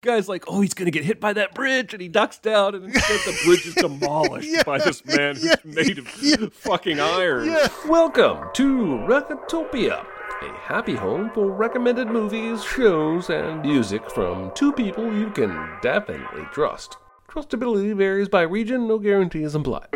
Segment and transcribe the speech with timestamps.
[0.00, 2.84] Guy's like, oh, he's gonna get hit by that bridge, and he ducks down, and
[2.84, 4.62] instead the bridge is demolished Yeah.
[4.62, 5.54] by this man who's Yeah.
[5.64, 6.36] made of Yeah.
[6.52, 7.46] fucking iron.
[7.46, 7.66] Yeah.
[7.88, 8.64] Welcome to
[9.08, 10.06] Recotopia,
[10.42, 15.50] a happy home for recommended movies, shows, and music from two people you can
[15.82, 16.96] definitely trust.
[17.28, 19.88] Trustability varies by region, no guarantees implied.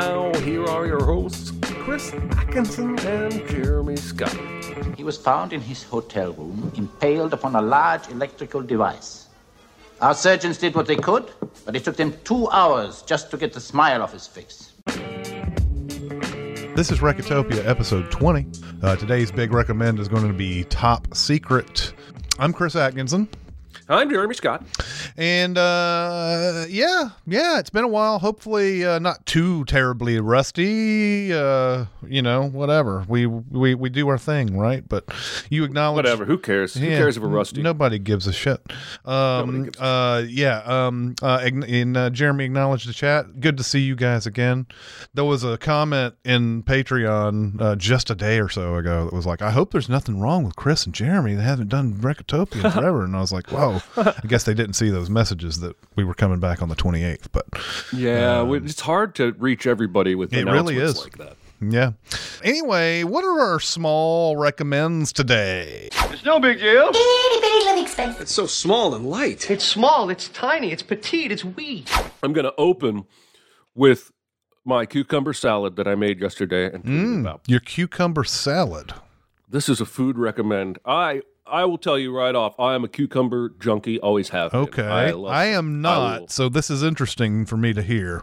[0.00, 1.52] Now, here are your hosts,
[1.84, 4.34] Chris Atkinson and Jeremy Scott.
[4.96, 9.26] He was found in his hotel room, impaled upon a large electrical device.
[10.00, 11.30] Our surgeons did what they could,
[11.66, 14.72] but it took them two hours just to get the smile off his face.
[16.76, 18.46] This is Recotopia episode 20.
[18.82, 21.92] Uh, today's big recommend is going to be Top Secret.
[22.38, 23.28] I'm Chris Atkinson.
[23.90, 24.64] I'm Jeremy Scott.
[25.16, 28.20] And uh, yeah, yeah, it's been a while.
[28.20, 31.32] Hopefully, uh, not too terribly rusty.
[31.32, 33.04] Uh, you know, whatever.
[33.08, 34.88] We we we do our thing, right?
[34.88, 35.12] But
[35.50, 36.74] you acknowledge Whatever, who cares?
[36.74, 37.62] Who cares if we're rusty?
[37.62, 38.60] Nobody gives a shit.
[39.04, 40.58] Um, gives a uh, yeah.
[40.64, 43.40] Um, uh, ign- uh, Jeremy acknowledged the chat.
[43.40, 44.66] Good to see you guys again.
[45.14, 49.26] There was a comment in Patreon uh, just a day or so ago that was
[49.26, 51.34] like, "I hope there's nothing wrong with Chris and Jeremy.
[51.34, 54.90] They haven't done Recotopia forever." and I was like, "Whoa." I guess they didn't see
[54.90, 57.46] those messages that we were coming back on the 28th, but
[57.92, 61.02] Yeah, we- it's hard to reach everybody with It really is.
[61.02, 61.36] like that.
[61.60, 61.92] yeah.
[62.42, 65.88] Anyway, what are our small recommends today?
[66.10, 66.88] It's no big deal.
[66.88, 68.20] Itty bitty living space.
[68.20, 69.50] It's so small and light.
[69.50, 71.84] It's small, it's tiny, it's petite, it's wee.
[72.22, 73.04] I'm going to open
[73.74, 74.10] with
[74.64, 77.20] my cucumber salad that I made yesterday and Mm.
[77.20, 77.40] about.
[77.46, 78.92] Your cucumber salad.
[79.48, 80.78] This is a food recommend.
[80.84, 82.58] I I will tell you right off.
[82.58, 83.98] I am a cucumber junkie.
[84.00, 84.52] Always have.
[84.52, 84.60] been.
[84.60, 84.82] Okay.
[84.86, 88.22] I, I, am not, will- so this is interesting for me to hear.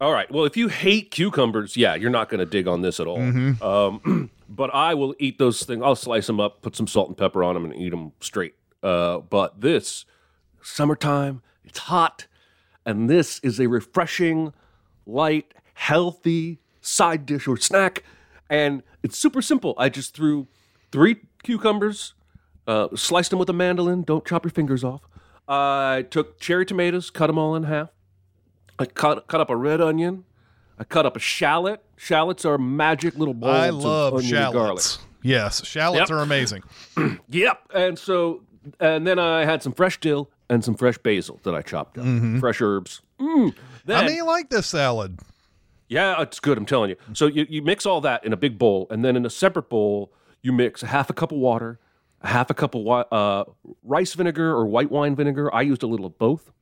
[0.00, 0.30] All right.
[0.30, 3.18] Well, if you hate cucumbers, yeah, you're not going to dig on this at all.
[3.18, 3.62] Mm-hmm.
[3.62, 5.82] Um, but I will eat those things.
[5.82, 8.54] I'll slice them up, put some salt and pepper on them, and eat them straight.
[8.82, 10.04] Uh, but this
[10.62, 12.26] summertime, it's hot,
[12.86, 14.52] and this is a refreshing,
[15.06, 18.04] light, healthy side dish or snack,
[18.48, 19.74] and it's super simple.
[19.78, 20.46] I just threw
[20.92, 22.14] three cucumbers,
[22.68, 24.02] uh, sliced them with a mandolin.
[24.02, 25.00] Don't chop your fingers off.
[25.48, 27.88] I took cherry tomatoes, cut them all in half.
[28.78, 30.24] I cut cut up a red onion.
[30.78, 31.82] I cut up a shallot.
[31.96, 34.68] Shallots are magic little bulbs I of love onion and garlic.
[34.82, 34.98] shallots.
[35.22, 36.18] Yes, shallots Yep.
[36.18, 36.62] are amazing.
[37.30, 37.60] Yep.
[37.74, 38.42] And so,
[38.78, 42.04] and then I had some fresh dill and some fresh basil that I chopped up.
[42.38, 43.00] Fresh herbs.
[43.20, 43.52] Mm.
[43.84, 45.18] Then, How do you like this salad?
[45.88, 46.56] yeah, it's good.
[46.58, 46.96] I'm telling you.
[47.14, 49.68] So you, you mix all that in a big bowl, and then in a separate
[49.68, 50.12] bowl,
[50.42, 51.80] you mix a half a cup of water,
[52.22, 53.44] half a cup of uh,
[53.82, 55.54] rice vinegar or white wine vinegar.
[55.54, 56.52] I used a little of both.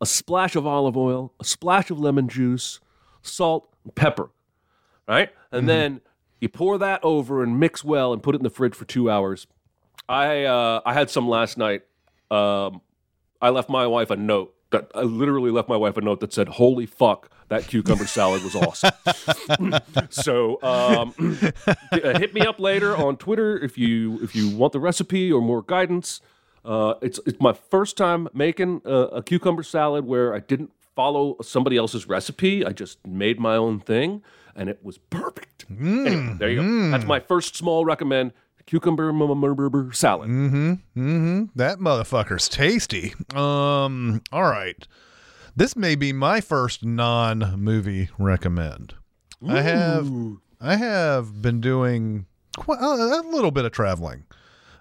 [0.00, 2.78] A splash of olive oil, a splash of lemon juice,
[3.22, 4.30] salt, and pepper.
[5.08, 6.02] Right, and then
[6.40, 9.10] you pour that over and mix well, and put it in the fridge for two
[9.10, 9.46] hours.
[10.08, 11.82] I uh, I had some last night.
[12.30, 12.82] Um,
[13.40, 16.32] I left my wife a note that I literally left my wife a note that
[16.32, 18.92] said, "Holy fuck, that cucumber salad was awesome."
[20.10, 21.14] so um,
[21.92, 25.40] uh, hit me up later on Twitter if you if you want the recipe or
[25.40, 26.20] more guidance.
[26.64, 31.36] Uh, it's it's my first time making a, a cucumber salad where I didn't follow
[31.40, 32.64] somebody else's recipe.
[32.64, 34.22] I just made my own thing,
[34.54, 35.64] and it was perfect.
[35.70, 36.90] Anyway, there you go.
[36.90, 38.32] That's my first small recommend:
[38.68, 40.28] cucumber m- m- m- salad.
[41.56, 43.14] That motherfucker's tasty.
[43.34, 44.86] Um, all right.
[45.56, 48.94] This may be my first non-movie recommend.
[49.48, 50.08] I have
[50.60, 52.26] I have been doing
[52.56, 54.24] quite, a little bit of traveling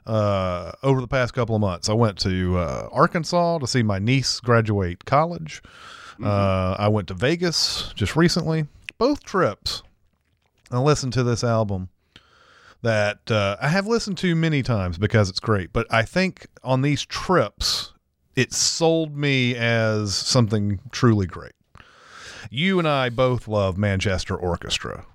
[0.06, 1.90] uh, over the past couple of months.
[1.90, 5.62] I went to uh, Arkansas to see my niece graduate college.
[6.22, 8.66] Uh, I went to Vegas just recently.
[8.98, 9.84] Both trips,
[10.72, 11.90] I listened to this album
[12.82, 15.74] that uh, I have listened to many times because it's great.
[15.74, 17.94] But I think on these trips,
[18.36, 21.54] it sold me as something truly great.
[22.50, 25.06] You and I both love Manchester Orchestra.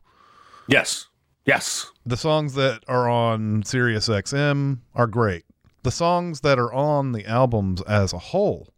[0.67, 1.09] Yes,
[1.47, 1.91] yes.
[2.05, 5.45] The songs that are on Sirius XM are great.
[5.83, 8.69] The songs that are on the albums as a whole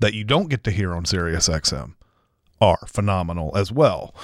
[0.00, 1.94] that you don't get to hear on Sirius XM
[2.60, 4.14] are phenomenal as well.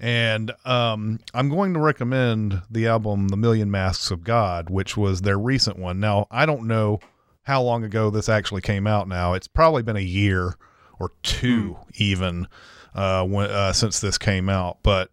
[0.00, 5.22] And um, I'm going to recommend the album The Million Masks of God, which was
[5.22, 6.00] their recent one.
[6.00, 7.00] Now, I don't know
[7.42, 9.34] how long ago this actually came out now.
[9.34, 10.56] It's probably been a year
[10.98, 12.48] or two even
[12.94, 14.78] uh, when, uh, since this came out.
[14.82, 15.10] But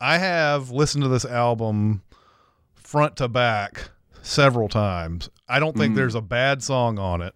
[0.00, 2.02] I have listened to this album
[2.74, 3.90] front to back
[4.22, 5.28] several times.
[5.48, 7.34] I don't think there's a bad song on it,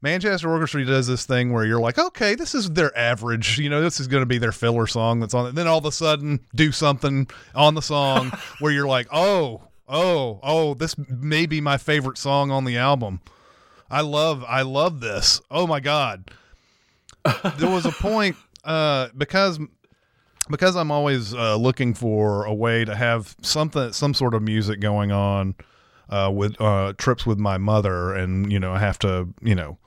[0.00, 3.58] Manchester Orchestra does this thing where you're like, okay, this is their average.
[3.58, 5.54] You know, this is going to be their filler song that's on it.
[5.54, 8.30] Then all of a sudden, do something on the song
[8.60, 13.20] where you're like, oh, oh, oh, this may be my favorite song on the album.
[13.90, 15.40] I love, I love this.
[15.50, 16.30] Oh my god.
[17.58, 19.58] There was a point uh, because
[20.50, 24.80] because I'm always uh, looking for a way to have something, some sort of music
[24.80, 25.54] going on
[26.08, 29.78] uh, with uh, trips with my mother, and you know, I have to, you know,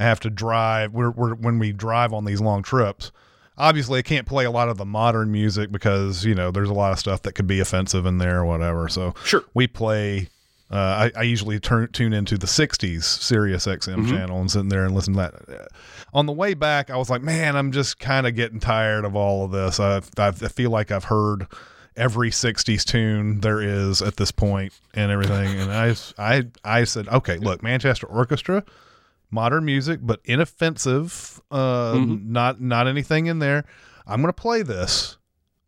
[0.00, 0.92] I have to drive.
[0.92, 3.12] We're, we're when we drive on these long trips.
[3.58, 6.74] Obviously, I can't play a lot of the modern music because you know there's a
[6.74, 8.88] lot of stuff that could be offensive in there or whatever.
[8.88, 9.44] So Sure.
[9.54, 10.28] we play.
[10.70, 14.84] Uh, I, I usually turn tune into the '60s Sirius XM channel and sitting there
[14.84, 15.18] and listen to
[15.48, 15.68] that.
[16.14, 19.14] On the way back, I was like, "Man, I'm just kind of getting tired of
[19.16, 19.78] all of this.
[19.80, 21.46] I, I, I feel like I've heard
[21.96, 27.08] every '60s tune there is at this point and everything." And I, I, I said,
[27.08, 28.64] "Okay, look, Manchester Orchestra,
[29.30, 31.40] modern music, but inoffensive.
[31.50, 33.64] Uh, Not, not anything in there.
[34.06, 35.16] I'm gonna play this."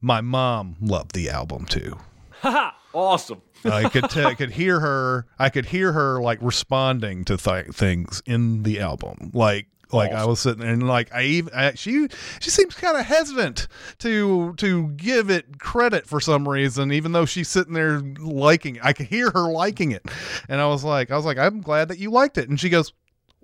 [0.01, 1.97] My mom loved the album too.
[2.41, 3.41] Haha, awesome.
[3.65, 5.27] I could t- I could hear her.
[5.39, 9.31] I could hear her like responding to th- things in the album.
[9.33, 12.09] Like like I was sitting there and like I even I, she
[12.41, 13.69] she seems kind of hesitant
[13.99, 18.77] to to give it credit for some reason, even though she's sitting there liking.
[18.77, 18.85] it.
[18.85, 20.05] I could hear her liking it,
[20.49, 22.71] and I was like I was like I'm glad that you liked it, and she
[22.71, 22.93] goes.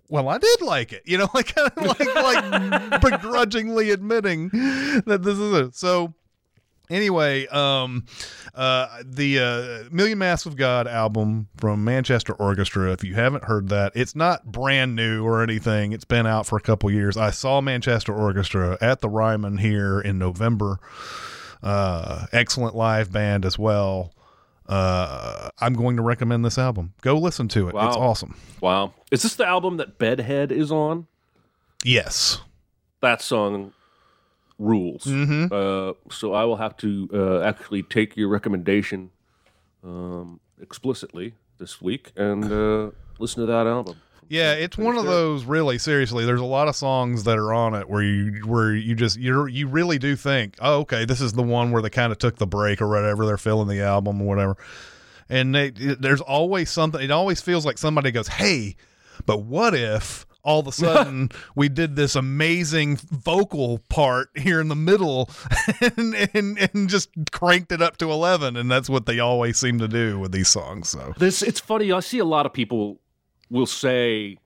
[0.09, 4.49] Well, I did like it, you know, like kind of like like begrudgingly admitting
[5.07, 5.75] that this is it.
[5.75, 6.15] So,
[6.91, 8.07] anyway um
[8.55, 13.69] uh the uh million masks of god album from manchester orchestra if you haven't heard
[13.69, 15.93] that it's not brand new or anything.
[15.93, 17.17] It's been out for a couple years.
[17.17, 20.79] I saw manchester orchestra at the ryman here in november.
[21.63, 24.15] Uh excellent live band as well
[24.69, 28.93] uh i'm going to recommend this album go listen to it it's awesome Wow.
[29.11, 31.07] Is this the album that Bedhead is on?
[31.85, 32.41] yes
[33.01, 33.73] That song
[34.59, 35.05] rules.
[35.05, 35.53] Mm-hmm.
[35.53, 39.11] Uh, so I will have to uh, actually take your recommendation
[39.85, 43.97] um, explicitly this week and uh, listen to that album.
[44.29, 46.25] Yeah, it's one of those really seriously.
[46.25, 49.47] There's a lot of songs that are on it where you where you just you
[49.47, 52.37] you really do think, oh, okay, this is the one where they kind of took
[52.37, 53.25] the break or whatever.
[53.27, 54.57] They're filling the album or whatever.
[55.31, 57.01] And they, it- there's always something.
[57.01, 58.77] It always feels like somebody goes, hey,
[59.27, 64.69] but what if all of a sudden we did this amazing vocal part here in
[64.69, 65.29] the middle
[65.97, 69.79] and, and and just cranked it up to 11 and that's what they always seem
[69.81, 71.91] to do with these songs so This it's funny.
[71.93, 73.01] I see a lot of people
[73.51, 74.39] will say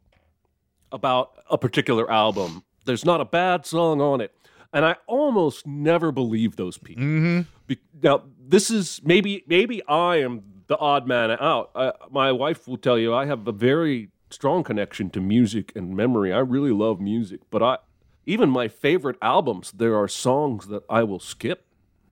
[0.90, 4.34] about a particular album, "There's not a bad song on it,"
[4.72, 7.04] and I almost never believe those people.
[7.04, 7.40] mm-hmm.
[7.66, 11.70] Be- now, this is maybe maybe I am the odd man out.
[11.74, 15.94] Uh, my wife will tell you I have a very strong connection to music and
[15.94, 16.32] memory.
[16.32, 17.78] I really love music, but I
[18.26, 21.66] even my favorite albums, there are songs that I will skip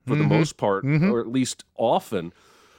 [0.07, 2.33] for the most part, or at least often.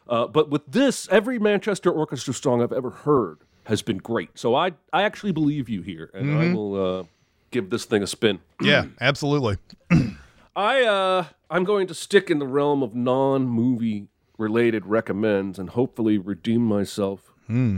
[0.07, 3.39] Uh, but with this, every Manchester Orchestra song I've ever heard
[3.71, 4.29] has been great.
[4.37, 7.03] So I I actually believe you here, and I will uh,
[7.49, 8.39] give this thing a spin.
[8.61, 9.57] yeah absolutely
[10.55, 14.07] I uh I'm going to stick in the realm of non-movie
[14.37, 17.27] related recommends and hopefully redeem myself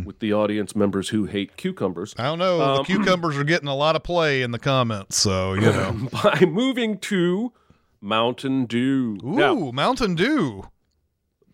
[0.05, 2.77] with the audience members who hate cucumbers I don't know.
[2.77, 6.09] the cucumbers are getting a lot of play in the comments, so you know.
[6.23, 7.51] by moving to
[7.99, 9.17] Mountain Dew.
[9.23, 10.65] Ooh, Now, Mountain Dew.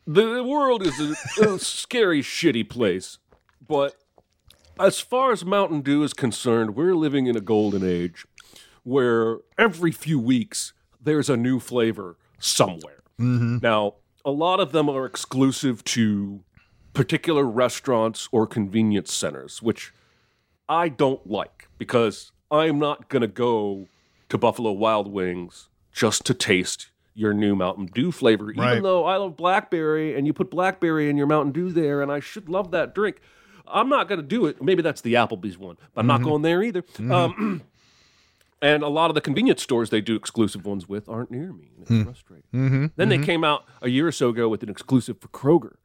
[0.05, 3.19] the world is a, a scary, shitty place,
[3.65, 3.95] but
[4.79, 8.25] as far as Mountain Dew is concerned, we're living in a golden age
[8.83, 13.03] where every few weeks there's a new flavor somewhere.
[13.19, 13.57] Mm-hmm.
[13.61, 16.41] Now, a lot of them are exclusive to
[16.93, 19.93] particular restaurants or convenience centers, which
[20.67, 23.87] I don't like because I'm not going to go
[24.29, 29.17] to Buffalo Wild Wings just to taste your new Mountain Dew flavor, even though I
[29.17, 32.71] love blackberry and you put blackberry in your Mountain Dew there, and I should love
[32.71, 33.17] that drink.
[33.71, 34.61] I'm not going to do it.
[34.61, 36.29] Maybe that's the Applebee's one, but I'm not mm-hmm.
[36.29, 36.81] going there either.
[36.81, 37.11] Mm-hmm.
[37.11, 37.63] Um,
[38.61, 41.71] and a lot of the convenience stores they do exclusive ones with aren't near me.
[41.73, 42.03] And it's hmm.
[42.03, 42.47] frustrating.
[42.53, 42.85] Mm-hmm.
[42.95, 45.75] Then they came out a year or so ago with an exclusive for Kroger,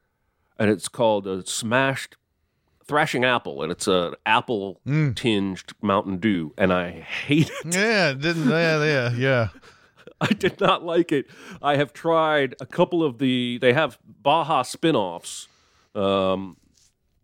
[0.58, 2.16] and it's called a smashed
[2.86, 5.14] thrashing apple, and it's an apple mm.
[5.16, 7.74] tinged Mountain Dew, and I hate it.
[7.74, 9.48] Yeah, didn't yeah, yeah, yeah.
[10.20, 11.26] I did not like it.
[11.62, 13.58] I have tried a couple of the.
[13.58, 15.48] They have Baja spin-offs.
[15.94, 16.56] Um,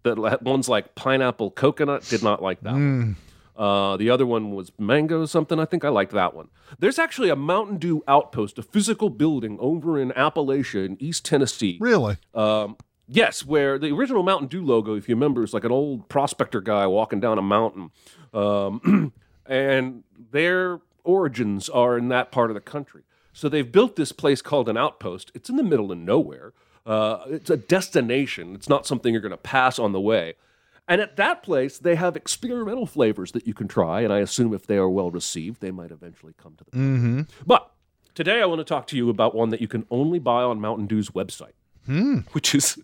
[0.02, 2.02] that one's like pineapple coconut.
[2.08, 2.72] Did not like that.
[2.72, 3.16] one.
[3.56, 5.60] Uh, the other one was mango something.
[5.60, 6.48] I think I liked that one.
[6.78, 11.76] There's actually a Mountain Dew outpost, a physical building over in Appalachia in East Tennessee
[11.80, 12.16] Really?
[12.34, 12.76] um,
[13.12, 16.60] Yes, where the original Mountain Dew logo, if you remember, is like an old prospector
[16.60, 17.90] guy walking down a mountain,
[18.32, 19.12] um,
[19.46, 23.02] and their origins are in that part of the country.
[23.32, 25.32] So they've built this place called an outpost.
[25.34, 26.52] It's in the middle of nowhere.
[26.86, 28.54] Uh, it's a destination.
[28.54, 30.34] It's not something you're going to pass on the way.
[30.88, 34.00] And at that place, they have experimental flavors that you can try.
[34.00, 36.70] And I assume if they are well received, they might eventually come to the.
[36.72, 37.20] Mm-hmm.
[37.46, 37.70] But
[38.14, 40.60] today, I want to talk to you about one that you can only buy on
[40.60, 41.52] Mountain Dew's website,
[42.32, 42.76] which is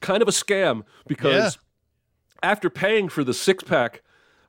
[0.00, 1.58] kind of a scam because
[2.42, 4.02] after paying for the six pack,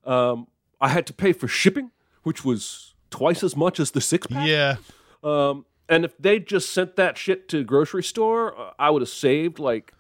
[0.06, 0.48] um,
[0.80, 1.92] I had to pay for shipping,
[2.24, 4.48] which was twice as much as the six pack.
[4.48, 4.76] Yeah.
[5.24, 9.60] Um, and if they just sent that shit to grocery store, I would have saved
[9.60, 9.94] like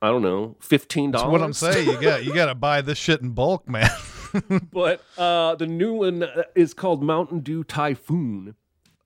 [0.00, 1.24] I don't know, fifteen dollars.
[1.24, 1.88] That's what I'm saying.
[1.88, 3.90] You got you got to buy this shit in bulk, man.
[4.70, 8.56] But uh, the new one uh, is called Mountain Dew Typhoon,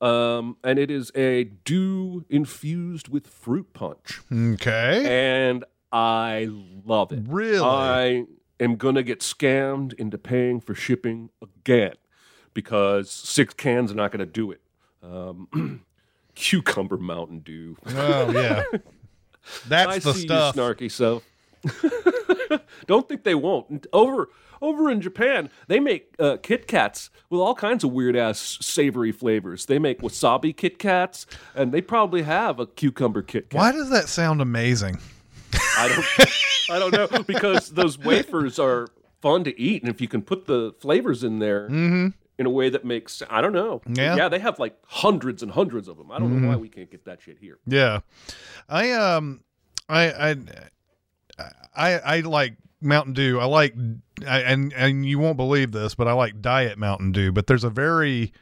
[0.01, 5.05] um, and it is a dew infused with fruit punch, okay.
[5.47, 5.63] and
[5.93, 6.49] I
[6.85, 7.23] love it.
[7.25, 7.57] Really?
[7.59, 8.25] I
[8.59, 11.93] am gonna get scammed into paying for shipping again
[12.53, 14.59] because six cans are not gonna do it.
[15.01, 15.85] Um,
[16.35, 17.77] cucumber Mountain Dew.
[17.87, 18.63] Oh yeah.
[19.67, 20.55] That's I the see stuff.
[20.55, 21.23] you, snarky self.
[22.87, 23.87] Don't think they won't.
[23.93, 24.29] Over
[24.61, 29.11] over in Japan, they make uh, Kit Kats with all kinds of weird ass savory
[29.11, 29.65] flavors.
[29.65, 33.59] They make wasabi Kit Kats, and they probably have a cucumber Kit Kat.
[33.59, 34.97] Why does that sound amazing?
[35.77, 36.29] I don't,
[36.69, 38.87] I don't know because those wafers are
[39.21, 41.67] fun to eat, and if you can put the flavors in there
[42.37, 43.81] in a way that makes, I don't know.
[43.87, 44.15] Yeah.
[44.15, 46.11] yeah, they have like hundreds and hundreds of them.
[46.11, 47.59] I don't know why we can't get that shit here.
[47.65, 47.99] Yeah,
[48.67, 49.41] I um,
[49.87, 50.35] I I
[51.75, 53.39] I, I like Mountain Dew.
[53.39, 53.75] I like,
[54.27, 57.31] I, and and you won't believe this, but I like Diet Mountain Dew.
[57.31, 58.33] But there's a very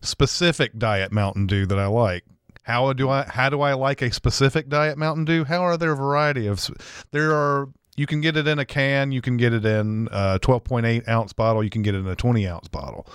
[0.00, 2.24] specific Diet Mountain Dew that I like.
[2.62, 5.44] How do I how do I like a specific Diet Mountain Dew?
[5.44, 6.70] How are there a variety of?
[7.10, 7.68] There are.
[8.00, 9.12] You can get it in a can.
[9.12, 11.62] You can get it in a 12.8 ounce bottle.
[11.62, 13.06] You can get it in a 20 ounce bottle.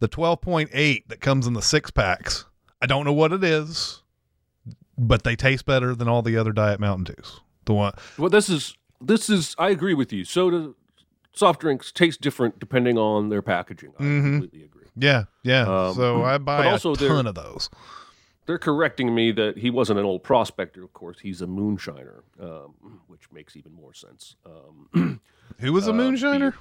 [0.00, 2.44] The 12.8 that comes in the six packs.
[2.80, 4.02] I don't know what it is
[4.98, 7.40] but they taste better than all the other Diet Mountain Dews.
[7.64, 9.54] The one, Well, this is this is.
[9.58, 10.24] I agree with you.
[10.24, 10.74] Soda,
[11.32, 13.92] soft drinks taste different depending on their packaging.
[13.98, 14.86] I completely agree.
[14.96, 15.62] yeah, yeah.
[15.62, 17.70] Um, so I buy but also a ton of those.
[18.48, 20.82] They're correcting me that he wasn't an old prospector.
[20.82, 24.36] Of course, he's a moonshiner, um, which makes even more sense.
[24.46, 25.20] Um,
[25.60, 26.54] Who was a moonshiner?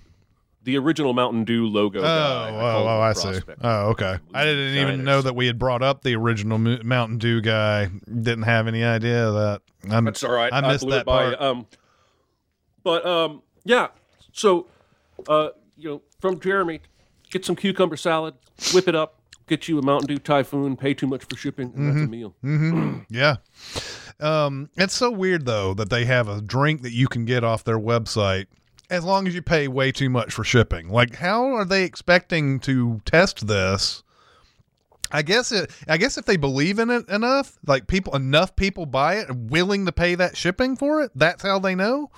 [0.64, 2.00] the original Mountain Dew logo.
[2.00, 3.40] Oh, guy, oh, him oh, I see.
[3.62, 4.18] Oh, okay.
[4.34, 7.90] I didn't even know that we had brought up the original Mo- Mountain Dew guy.
[8.06, 9.62] Didn't have any idea of that.
[9.90, 10.52] I'm, That's all right.
[10.52, 11.36] I missed blew that by.
[11.36, 11.42] part.
[11.42, 11.68] Um,
[12.84, 13.88] but um, yeah.
[14.34, 14.68] So,
[15.30, 16.82] uh, you know, from Jeremy,
[17.32, 18.34] get some cucumber salad,
[18.74, 19.17] whip it up,
[19.48, 20.78] get you a Mountain Dew Typhoon.
[20.78, 22.36] Pay too much for shipping, and that's a meal.
[23.10, 23.38] Yeah.
[24.20, 27.64] Um, it's so weird though that they have a drink that you can get off
[27.64, 28.48] their website
[28.90, 30.90] as long as you pay way too much for shipping.
[30.90, 34.04] Like, how are they expecting to test this?
[35.12, 35.72] I guess it.
[35.88, 39.86] I guess if they believe in it enough, like people enough people buy it, willing
[39.86, 41.12] to pay that shipping for it.
[41.16, 42.12] That's how they know.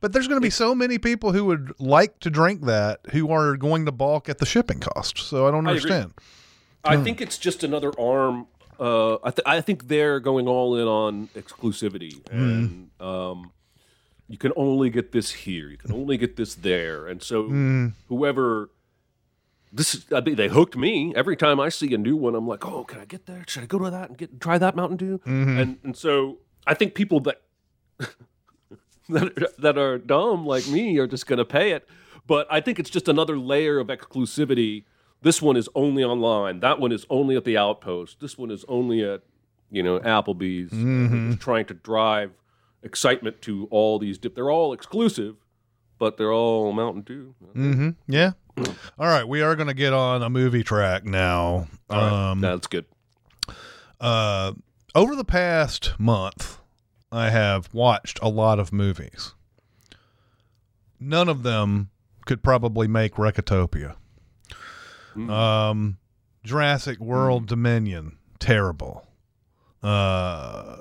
[0.00, 3.30] But there's going to be so many people who would like to drink that who
[3.30, 5.18] are going to balk at the shipping cost.
[5.18, 5.74] So I don't I
[6.84, 8.46] I think it's just another arm.
[8.78, 13.52] Uh, I, th- I think they're going all in on exclusivity, and um,
[14.28, 15.68] you can only get this here.
[15.68, 17.42] You can only get this there, and so
[18.08, 18.70] whoever
[19.72, 22.34] this is, I mean, they hooked me every time I see a new one.
[22.34, 23.44] I'm like, oh, can I get there?
[23.46, 25.20] Should I go to that and get try that Mountain Dew?
[25.58, 27.42] And and so I think people that
[29.08, 31.86] that that are dumb like me are just going to pay it.
[32.26, 34.84] But I think it's just another layer of exclusivity.
[35.22, 36.60] This one is only online.
[36.60, 38.20] That one is only at the Outpost.
[38.20, 39.22] This one is only at
[39.70, 40.70] you know Applebee's.
[41.30, 42.32] Just trying to drive
[42.82, 44.18] excitement to all these.
[44.18, 44.34] Dip.
[44.34, 45.36] They're all exclusive,
[45.98, 47.34] but they're all Mountain Dew.
[47.54, 47.90] Mm-hmm.
[48.08, 48.32] Yeah.
[48.98, 51.68] All right, we are going to get on a movie track now.
[51.90, 52.84] Right, Um, that's good.
[54.00, 54.52] uh,
[54.94, 56.58] over the past month,
[57.12, 59.34] I have watched a lot of movies.
[60.98, 61.90] None of them
[62.26, 63.96] could probably make Recotopia.
[65.16, 65.98] Um,
[66.44, 69.06] Jurassic World Dominion, terrible.
[69.82, 70.76] Uh,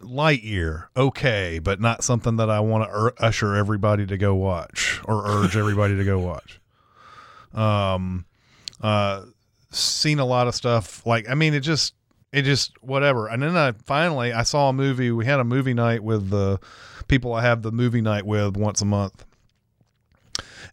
[0.00, 5.00] Lightyear, okay, but not something that I want to ur- usher everybody to go watch
[5.04, 6.60] or urge everybody to go watch.
[7.54, 8.26] Um,
[8.80, 9.22] uh,
[9.70, 11.94] seen a lot of stuff like I mean, it just
[12.32, 13.28] it just whatever.
[13.28, 15.10] And then I finally I saw a movie.
[15.10, 16.60] We had a movie night with the
[17.08, 19.24] people I have the movie night with once a month.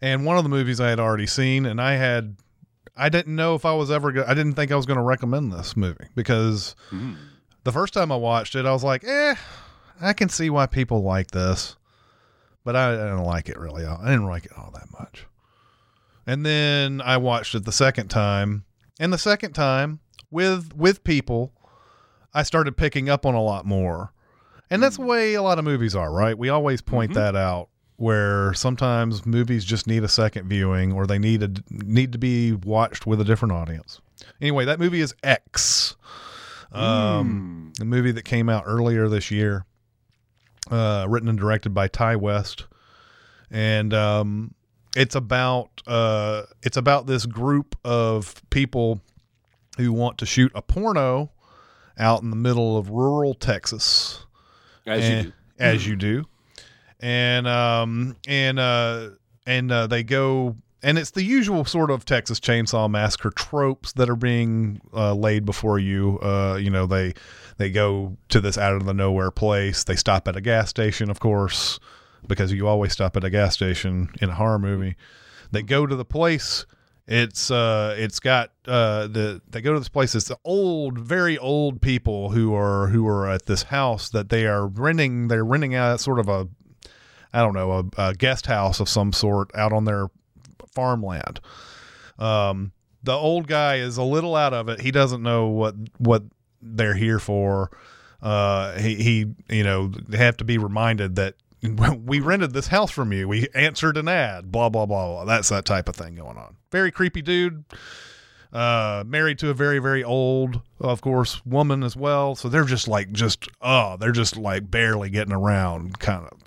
[0.02, 2.36] And one of the movies I had already seen, and I had
[2.96, 5.04] I didn't know if I was ever go- I didn't think I was going to
[5.04, 7.14] recommend this movie because hmm.
[7.64, 9.36] the first time I watched it, I was like, eh,
[10.00, 11.76] I can see why people like this,
[12.64, 13.86] but I, I don't like it really.
[13.86, 15.26] I didn't like it all that much.
[16.26, 18.64] And then I watched it the second time,
[19.00, 20.00] and the second time
[20.32, 21.52] with with people,
[22.34, 24.14] I started picking up on a lot more.
[24.70, 25.04] And that's hmm.
[25.04, 26.38] the way a lot of movies are, right?
[26.38, 27.20] We always point mm-hmm.
[27.20, 32.12] that out where sometimes movies just need a second viewing or they need a need
[32.12, 34.02] to be watched with a different audience.
[34.42, 35.96] Anyway, that movie is X.
[36.72, 39.64] Um, a movie that came out earlier this year,
[40.72, 42.66] uh, written and directed by Ti West,
[43.52, 44.56] and um,
[44.96, 49.02] it's about uh, it's about this group of people
[49.78, 51.32] who want to shoot a porno
[51.98, 54.26] out in the middle of rural Texas
[54.86, 55.36] As and, you do.
[55.60, 56.26] as you do,
[57.04, 59.10] and um and uh
[59.46, 64.10] and uh, they go and it's the usual sort of Texas Chainsaw Massacre tropes that
[64.10, 66.20] are being uh, laid before you.
[66.20, 67.14] Uh, you know, they
[67.58, 69.84] they go to this out of the nowhere place.
[69.84, 71.80] They stop at a gas station, of course,
[72.28, 74.96] because you always stop at a gas station in a horror movie.
[75.52, 76.66] They go to the place.
[77.08, 80.16] It's uh, it's got uh, the they go to this place.
[80.16, 84.48] It's the old, very old people who are who are at this house that they
[84.48, 85.28] are renting.
[85.28, 86.48] They're renting out sort of a,
[87.34, 90.10] I don't know, a, a guest house of some sort out on their
[90.74, 91.40] farmland.
[92.20, 92.72] Um,
[93.02, 94.82] the old guy is a little out of it.
[94.82, 96.24] He doesn't know what what
[96.62, 97.72] they're here for.
[98.22, 101.36] Uh, he he, you know, they have to be reminded that
[102.06, 103.28] we rented this house from you.
[103.28, 104.52] We answered an ad.
[104.52, 105.08] Blah blah blah.
[105.08, 105.26] blah.
[105.26, 106.56] That's that type of thing going on.
[106.72, 107.66] Very creepy dude.
[108.54, 112.36] Uh, married to a very very old, of course, woman as well.
[112.36, 116.43] So they're just like just oh, they're just like barely getting around kind of.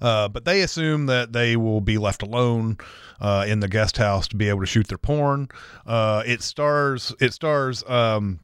[0.00, 2.78] Uh, but they assume that they will be left alone
[3.20, 5.48] uh, in the guest house to be able to shoot their porn.
[5.86, 8.40] Uh, it stars it stars um,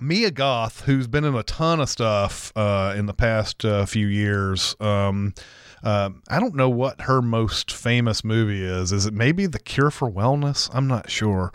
[0.00, 4.06] Mia Goth, who's been in a ton of stuff uh, in the past uh, few
[4.06, 4.74] years.
[4.80, 5.34] Um,
[5.84, 8.90] uh, I don't know what her most famous movie is.
[8.92, 10.68] Is it maybe The Cure for Wellness?
[10.72, 11.52] I'm not sure.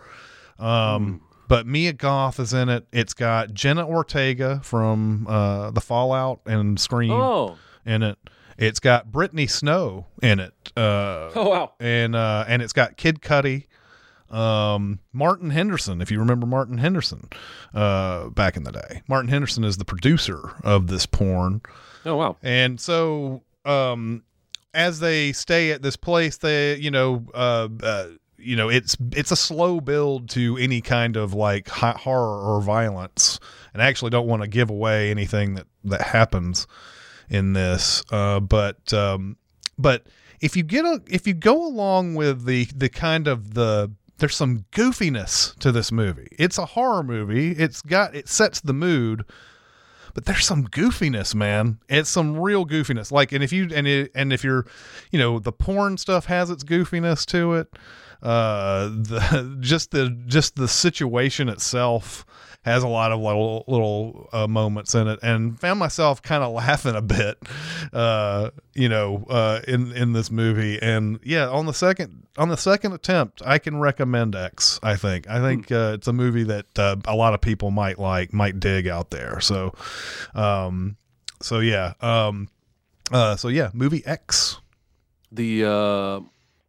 [0.59, 2.87] Um, But Mia Goth is in it.
[2.93, 7.57] It's got Jenna Ortega from uh, The Fallout and Scream Oh.
[7.85, 8.17] in it.
[8.57, 10.53] It's got Brittany Snow in it.
[10.77, 11.73] Uh, Oh wow.
[11.79, 13.65] and uh, and it's got Kid Cudi,
[14.29, 16.01] um, Martin Henderson.
[16.01, 17.29] If you remember Martin Henderson,
[17.73, 21.61] uh, back in the day, Martin Henderson is the producer of this porn,
[22.05, 22.37] Oh wow.
[22.43, 24.23] and so um,
[24.73, 27.25] as they stay at this place, they you know.
[27.33, 28.07] Uh, uh,
[28.45, 33.39] you know, it's it's a slow build to any kind of like horror or violence,
[33.73, 36.67] and I actually don't want to give away anything that that happens
[37.33, 38.03] in this.
[38.11, 39.35] Uh, but um,
[39.77, 40.07] but
[40.39, 44.35] if you get a, if you go along with the the kind of the there's
[44.35, 46.29] some goofiness to this movie.
[46.39, 47.51] It's a horror movie.
[47.51, 49.25] It's got it sets the mood,
[50.13, 51.79] but there's some goofiness, man.
[51.89, 53.11] It's some real goofiness.
[53.11, 54.65] Like, and if you and it, and if you're,
[55.11, 57.67] you know, the porn stuff has its goofiness to it.
[58.23, 62.25] Uh, the just the just the situation itself
[62.63, 66.53] has a lot of little little uh, moments in it, and found myself kind of
[66.53, 67.37] laughing a bit,
[67.91, 70.81] uh, you know, uh, in in this movie.
[70.81, 74.79] And yeah, on the second on the second attempt, I can recommend X.
[74.81, 77.99] I think I think uh, it's a movie that uh, a lot of people might
[77.99, 79.41] like, might dig out there.
[79.41, 79.73] So,
[80.33, 80.95] um,
[81.41, 82.47] so yeah, um,
[83.11, 84.59] uh, so yeah, movie X.
[85.31, 86.19] The uh,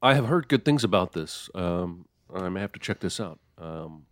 [0.05, 1.49] I have heard good things about this.
[1.55, 3.39] Um, I may have to check this out.
[3.59, 4.05] Um,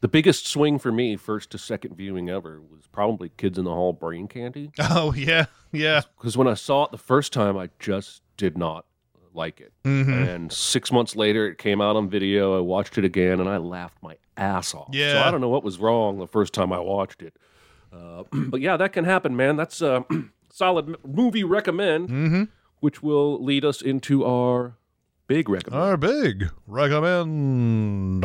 [0.00, 3.72] the biggest swing for me, first to second viewing ever, was probably Kids in the
[3.74, 4.70] Hall Brain Candy.
[4.78, 6.02] Oh yeah, yeah.
[6.16, 8.84] Because when I saw it the first time, I just did not
[9.34, 9.72] like it.
[9.84, 10.12] Mm-hmm.
[10.12, 12.56] And six months later, it came out on video.
[12.56, 14.90] I watched it again, and I laughed my ass off.
[14.92, 15.14] Yeah.
[15.14, 17.34] So I don't know what was wrong the first time I watched it.
[17.92, 19.56] Uh, but yeah, that can happen, man.
[19.56, 20.04] That's a
[20.52, 22.42] solid movie recommend, Mm-hmm.
[22.80, 24.76] which will lead us into our
[25.28, 25.82] big recommend.
[25.82, 28.24] Our big recommend.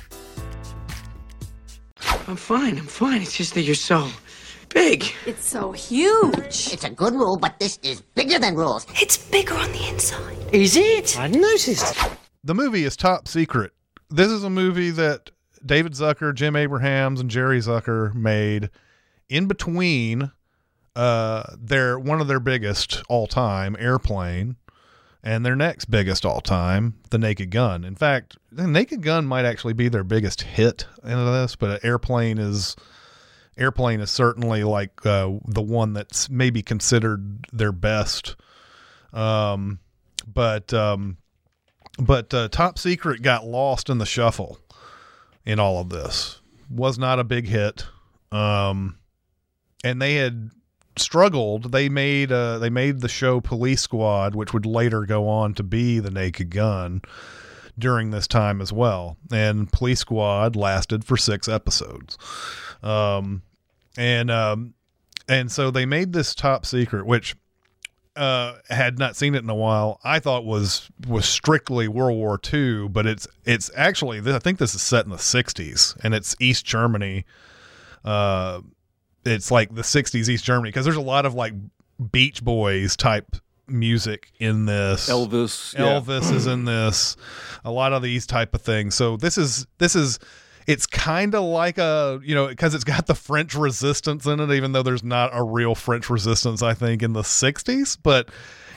[2.31, 3.21] I'm fine, I'm fine.
[3.21, 4.07] It's just that you're so
[4.69, 5.03] big.
[5.25, 6.69] It's so huge.
[6.71, 8.87] It's a good rule, but this is bigger than rules.
[9.01, 10.37] It's bigger on the inside.
[10.53, 11.19] Is it?
[11.19, 11.97] I noticed.
[12.45, 13.73] The movie is top secret.
[14.09, 15.31] This is a movie that
[15.65, 18.69] David Zucker, Jim Abrahams, and Jerry Zucker made
[19.27, 20.31] in between
[20.95, 24.55] uh their one of their biggest all time airplane
[25.23, 27.83] and their next biggest all time, The Naked Gun.
[27.83, 32.37] In fact, The Naked Gun might actually be their biggest hit in this, but Airplane
[32.37, 32.75] is
[33.57, 38.35] Airplane is certainly like uh, the one that's maybe considered their best.
[39.13, 39.79] Um,
[40.25, 41.17] but um,
[41.99, 44.57] but uh, Top Secret got lost in the shuffle
[45.45, 46.39] in all of this.
[46.69, 47.85] Was not a big hit.
[48.31, 48.97] Um,
[49.83, 50.51] and they had
[50.97, 51.71] struggled.
[51.71, 55.63] They made uh, they made the show Police Squad, which would later go on to
[55.63, 57.01] be The Naked Gun
[57.77, 59.17] during this time as well.
[59.31, 62.17] And Police Squad lasted for six episodes.
[62.83, 63.41] Um,
[63.97, 64.73] and um,
[65.27, 67.35] and so they made this top secret, which
[68.15, 69.99] uh, had not seen it in a while.
[70.03, 74.75] I thought was was strictly World War II, but it's it's actually I think this
[74.75, 77.25] is set in the '60s, and it's East Germany.
[78.03, 78.61] Uh,
[79.25, 81.53] it's like the 60s East Germany because there's a lot of like
[82.11, 83.35] Beach Boys type
[83.67, 85.09] music in this.
[85.09, 85.73] Elvis.
[85.73, 85.99] yeah.
[85.99, 87.15] Elvis is in this.
[87.63, 88.95] A lot of these type of things.
[88.95, 90.19] So this is this is
[90.67, 94.51] it's kind of like a you know because it's got the French resistance in it,
[94.51, 96.61] even though there's not a real French resistance.
[96.61, 98.29] I think in the 60s, but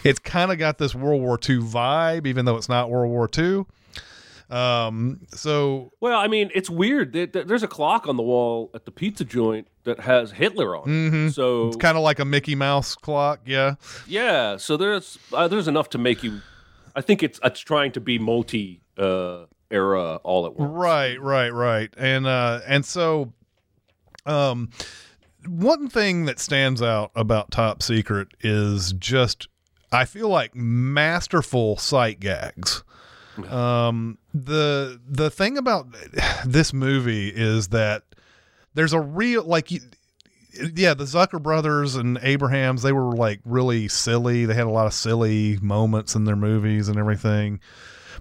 [0.03, 3.29] it's kind of got this World War II vibe, even though it's not World War
[3.37, 3.65] II.
[4.51, 5.21] Um.
[5.33, 7.13] So Well, I mean, it's weird.
[7.13, 10.77] There- there- There's a clock on the wall at the pizza joint that has Hitler
[10.77, 10.89] on
[11.29, 11.31] it.
[11.33, 13.41] So it's kind of like a Mickey Mouse clock.
[13.47, 13.75] Yeah.
[14.07, 16.41] yeah, so there's uh, there's enough to make you.
[16.97, 20.71] I think it's it's trying to be multi uh, era all at once.
[20.73, 21.93] Right, right, right.
[21.97, 23.33] And uh and so
[24.27, 24.71] um
[25.47, 29.49] one thing that stands out about Top Secret is just
[29.93, 32.83] I feel like masterful sight gags.
[33.49, 35.87] Um the the thing about
[36.47, 38.05] this movie is that
[38.75, 44.45] there's a real like yeah, the Zucker brothers and Abrahams, they were like really silly.
[44.45, 47.61] They had a lot of silly moments in their movies and everything.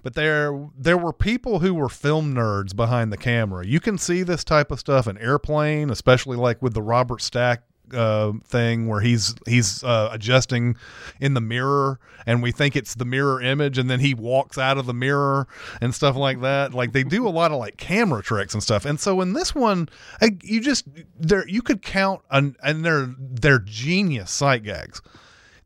[0.02, 3.66] But there there were people who were film nerds behind the camera.
[3.66, 7.62] You can see this type of stuff in Airplane, especially like with the Robert Stack
[7.92, 10.76] uh, thing where he's he's uh, adjusting
[11.20, 14.78] in the mirror and we think it's the mirror image and then he walks out
[14.78, 15.46] of the mirror
[15.80, 16.72] and stuff like that.
[16.72, 18.84] Like they do a lot of like camera tricks and stuff.
[18.84, 19.88] And so in this one
[20.20, 20.86] I, you just
[21.18, 25.02] there you could count on and they're they're genius sight gags.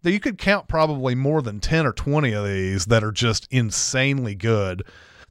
[0.03, 3.49] That you could count probably more than 10 or 20 of these that are just
[3.51, 4.85] insanely good.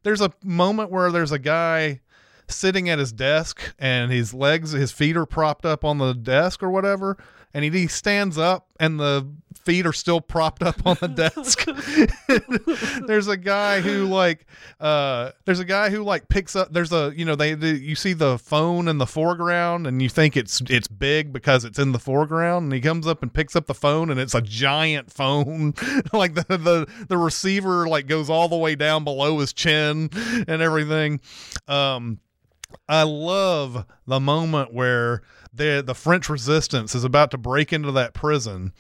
[0.03, 2.01] There's a moment where there's a guy
[2.49, 6.63] sitting at his desk and his legs, his feet are propped up on the desk
[6.63, 7.17] or whatever.
[7.53, 9.27] And he, he stands up and the
[9.67, 11.65] feet are still propped up on the desk.
[13.07, 14.45] there's a guy who like,
[14.79, 17.95] uh, there's a guy who like picks up, there's a, you know, they, they, you
[17.95, 21.91] see the phone in the foreground and you think it's, it's big because it's in
[21.91, 22.65] the foreground.
[22.65, 25.73] And he comes up and picks up the phone and it's a giant phone.
[26.13, 30.09] like the, the, the receiver like goes all the way down below his chin
[30.47, 31.19] and everything.
[31.67, 32.19] Um,
[32.87, 35.21] I love the moment where
[35.53, 38.73] the the French resistance is about to break into that prison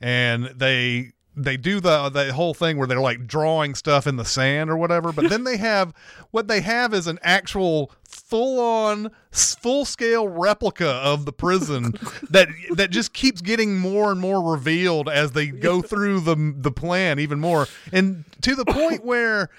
[0.00, 4.24] and they they do the the whole thing where they're like drawing stuff in the
[4.24, 5.92] sand or whatever but then they have
[6.30, 11.94] what they have is an actual full on full scale replica of the prison
[12.30, 16.70] that that just keeps getting more and more revealed as they go through the the
[16.70, 17.66] plan even more.
[17.92, 19.50] And to the point where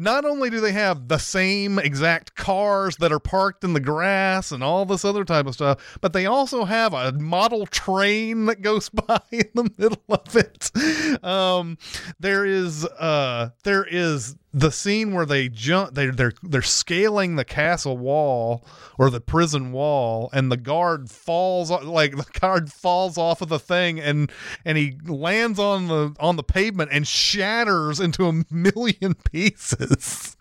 [0.00, 4.50] not only do they have the same exact cars that are parked in the grass
[4.50, 8.62] and all this other type of stuff, but they also have a model train that
[8.62, 11.24] goes by in the middle of it.
[11.24, 11.76] Um,
[12.18, 17.44] there is uh, there is the scene where they jump they they're they're scaling the
[17.44, 18.66] castle wall
[18.98, 23.60] or the prison wall and the guard falls like the guard falls off of the
[23.60, 24.30] thing and
[24.64, 30.36] and he lands on the on the pavement and shatters into a million pieces.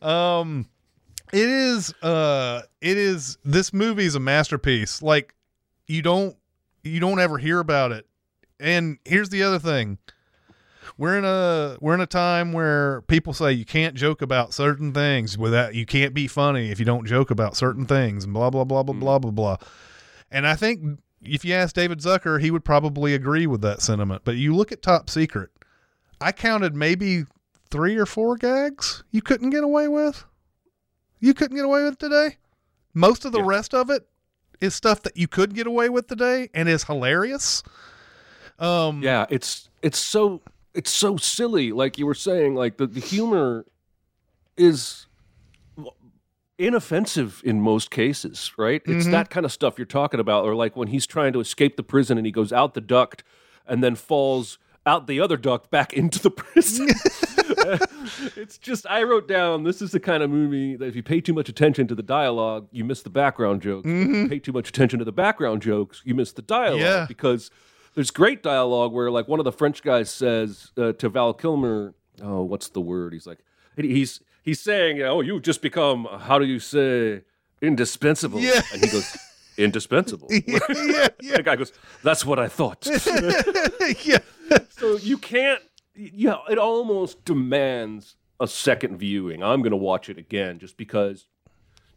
[0.00, 0.68] Um
[1.32, 5.02] it is uh it is this movie is a masterpiece.
[5.02, 5.34] Like
[5.88, 6.36] you don't
[6.84, 8.06] you don't ever hear about it.
[8.60, 9.98] And here's the other thing.
[11.00, 14.92] We're in a we're in a time where people say you can't joke about certain
[14.92, 18.50] things without you can't be funny if you don't joke about certain things and blah
[18.50, 19.56] blah blah blah blah blah blah.
[20.30, 24.26] And I think if you ask David Zucker, he would probably agree with that sentiment.
[24.26, 25.48] But you look at Top Secret,
[26.20, 27.24] I counted maybe
[27.70, 30.26] three or four gags you couldn't get away with.
[31.18, 32.36] You couldn't get away with today.
[32.92, 34.06] Most of the rest of it
[34.60, 37.62] is stuff that you could get away with today and is hilarious.
[38.58, 40.42] Um, Yeah, it's it's so
[40.74, 41.72] it's so silly.
[41.72, 43.64] Like you were saying, like the, the humor
[44.56, 45.06] is
[46.58, 48.82] inoffensive in most cases, right?
[48.84, 49.12] It's Mm-hmm.
[49.12, 51.82] that kind of stuff you're talking about, or like when he's trying to escape the
[51.82, 53.24] prison and he goes out the duct
[53.66, 56.88] and then falls out the other duct back into the prison.
[58.36, 61.20] it's just I wrote down this is the kind of movie that if you pay
[61.20, 63.86] too much attention to the dialogue, you miss the background jokes.
[63.86, 67.06] You pay too much attention to the background jokes, you miss the dialogue Yeah.
[67.08, 67.50] because
[67.94, 71.94] there's great dialogue where like one of the French guys says uh, to Val Kilmer,
[72.22, 73.38] "Oh, what's the word?" He's like,
[73.76, 77.22] he's he's saying, "Oh, you've just become how do you say
[77.60, 78.62] indispensable?" Yeah.
[78.72, 79.16] and he goes,
[79.58, 81.36] "Indispensable." yeah, yeah, yeah.
[81.36, 81.72] The guy goes,
[82.02, 82.86] "That's what I thought."
[84.04, 84.18] yeah.
[84.70, 85.60] so you can't.
[85.94, 89.42] Yeah, it almost demands a second viewing.
[89.42, 91.26] I'm going to watch it again just because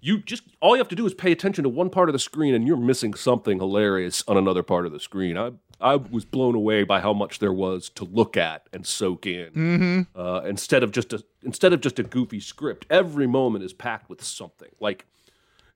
[0.01, 2.19] you just all you have to do is pay attention to one part of the
[2.19, 5.37] screen and you're missing something hilarious on another part of the screen.
[5.37, 5.51] I
[5.83, 9.51] I was blown away by how much there was to look at and soak in.
[9.51, 10.01] Mm-hmm.
[10.19, 14.09] Uh, instead of just a instead of just a goofy script, every moment is packed
[14.09, 14.69] with something.
[14.79, 15.05] Like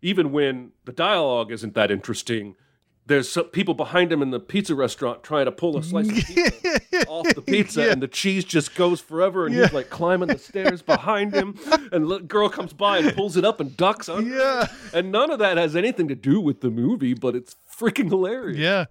[0.01, 2.55] even when the dialogue isn't that interesting,
[3.07, 6.15] there's some people behind him in the pizza restaurant trying to pull a slice of
[6.15, 10.37] pizza off the pizza, and the cheese just goes forever, and he's like climbing the
[10.37, 11.57] stairs behind him,
[11.91, 14.37] and the girl comes by and pulls it up and ducks under.
[14.37, 14.67] Yeah.
[14.93, 18.57] and none of that has anything to do with the movie, but it's freaking hilarious.
[18.57, 18.85] Yeah.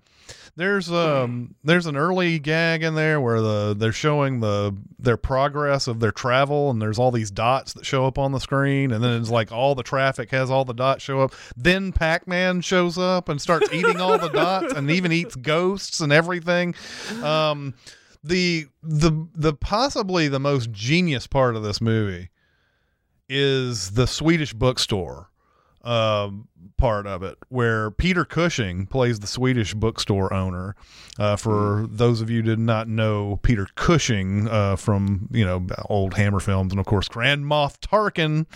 [0.56, 5.86] There's um there's an early gag in there where the they're showing the their progress
[5.86, 9.04] of their travel and there's all these dots that show up on the screen and
[9.04, 11.34] then it's like all the traffic has all the dots show up.
[11.58, 16.10] Then Pac-Man shows up and starts eating all the dots and even eats ghosts and
[16.10, 16.74] everything.
[17.22, 17.74] Um
[18.24, 22.30] the the the possibly the most genius part of this movie
[23.28, 25.28] is the Swedish bookstore
[25.86, 30.74] um, part of it, where Peter Cushing plays the Swedish bookstore owner.
[31.18, 35.66] Uh, for those of you who did not know Peter Cushing uh, from you know
[35.86, 38.46] old Hammer films, and of course Grand Moff Tarkin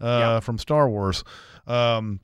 [0.00, 1.22] uh, from Star Wars,
[1.66, 2.20] um,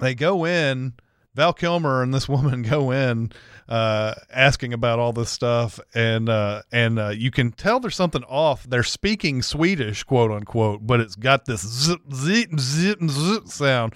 [0.00, 0.94] they go in.
[1.38, 3.30] Val Kilmer and this woman go in
[3.68, 8.24] uh, asking about all this stuff, and uh, and uh, you can tell there's something
[8.24, 8.64] off.
[8.64, 13.94] They're speaking Swedish, quote unquote, but it's got this zip zip zip zip sound.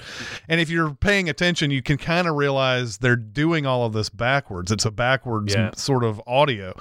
[0.48, 4.08] And if you're paying attention, you can kind of realize they're doing all of this
[4.08, 4.70] backwards.
[4.70, 5.72] It's a backwards Yeah.
[5.74, 6.74] sort of audio,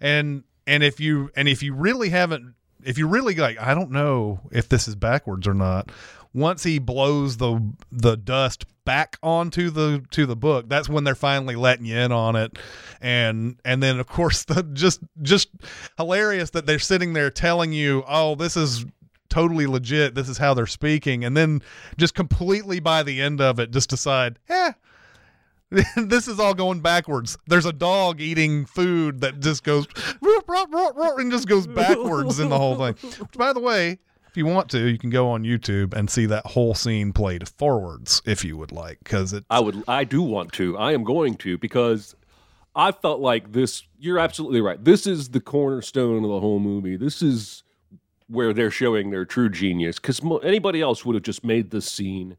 [0.00, 3.90] and and if you and if you really haven't, if you really like, I don't
[3.90, 5.90] know if this is backwards or not.
[6.36, 7.58] Once he blows the
[7.90, 12.12] the dust back onto the to the book, that's when they're finally letting you in
[12.12, 12.58] on it,
[13.00, 15.48] and and then of course the just just
[15.96, 18.84] hilarious that they're sitting there telling you, oh, this is
[19.30, 20.14] totally legit.
[20.14, 21.62] This is how they're speaking, and then
[21.96, 24.72] just completely by the end of it, just decide, eh.
[25.96, 27.38] this is all going backwards.
[27.46, 29.86] There's a dog eating food that just goes
[30.22, 32.94] and just goes backwards in the whole thing.
[33.18, 33.98] Which, by the way,
[34.36, 37.48] if you want to, you can go on YouTube and see that whole scene played
[37.48, 39.44] forwards if you would like, because it.
[39.48, 39.82] I would.
[39.88, 40.76] I do want to.
[40.76, 42.14] I am going to because
[42.74, 43.84] I felt like this.
[43.98, 44.84] You're absolutely right.
[44.84, 46.98] This is the cornerstone of the whole movie.
[46.98, 47.62] This is
[48.28, 49.98] where they're showing their true genius.
[49.98, 52.36] Because mo- anybody else would have just made this scene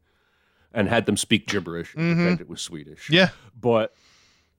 [0.72, 3.10] and had them speak gibberish and pretend it was Swedish.
[3.10, 3.30] Yeah.
[3.60, 3.92] but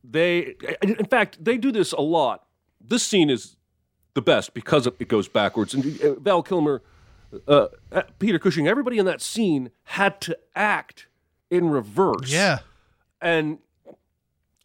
[0.03, 2.43] they, in in fact, they do this a lot.
[2.81, 3.55] This scene is
[4.13, 5.73] the best because it goes backwards.
[5.73, 6.81] And uh, Val Kilmer,
[7.47, 11.07] uh, uh, Peter Cushing, everybody in that scene had to act
[11.49, 12.31] in reverse.
[12.31, 12.59] Yeah.
[13.21, 13.59] And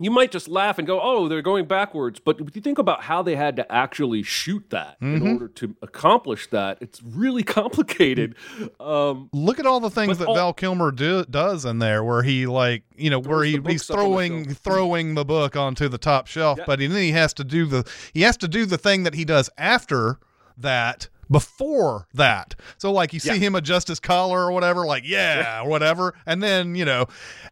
[0.01, 2.19] you might just laugh and go, oh, they're going backwards.
[2.19, 5.17] But if you think about how they had to actually shoot that Mm-hmm.
[5.27, 8.35] in order to accomplish that, it's really complicated.
[8.81, 12.25] Um, Look at all the things that all- Val Kilmer do, does in there, where
[12.25, 15.99] he like you know where he, he's on the throwing throwing the book onto the
[15.99, 16.65] top shelf, Yeah.
[16.67, 19.25] but then he has to do the he has to do the thing that he
[19.25, 20.19] does after
[20.59, 22.55] that before that.
[22.79, 23.35] So like you see Yeah.
[23.37, 27.07] him adjust his collar or whatever, like yeah or whatever, and then you know,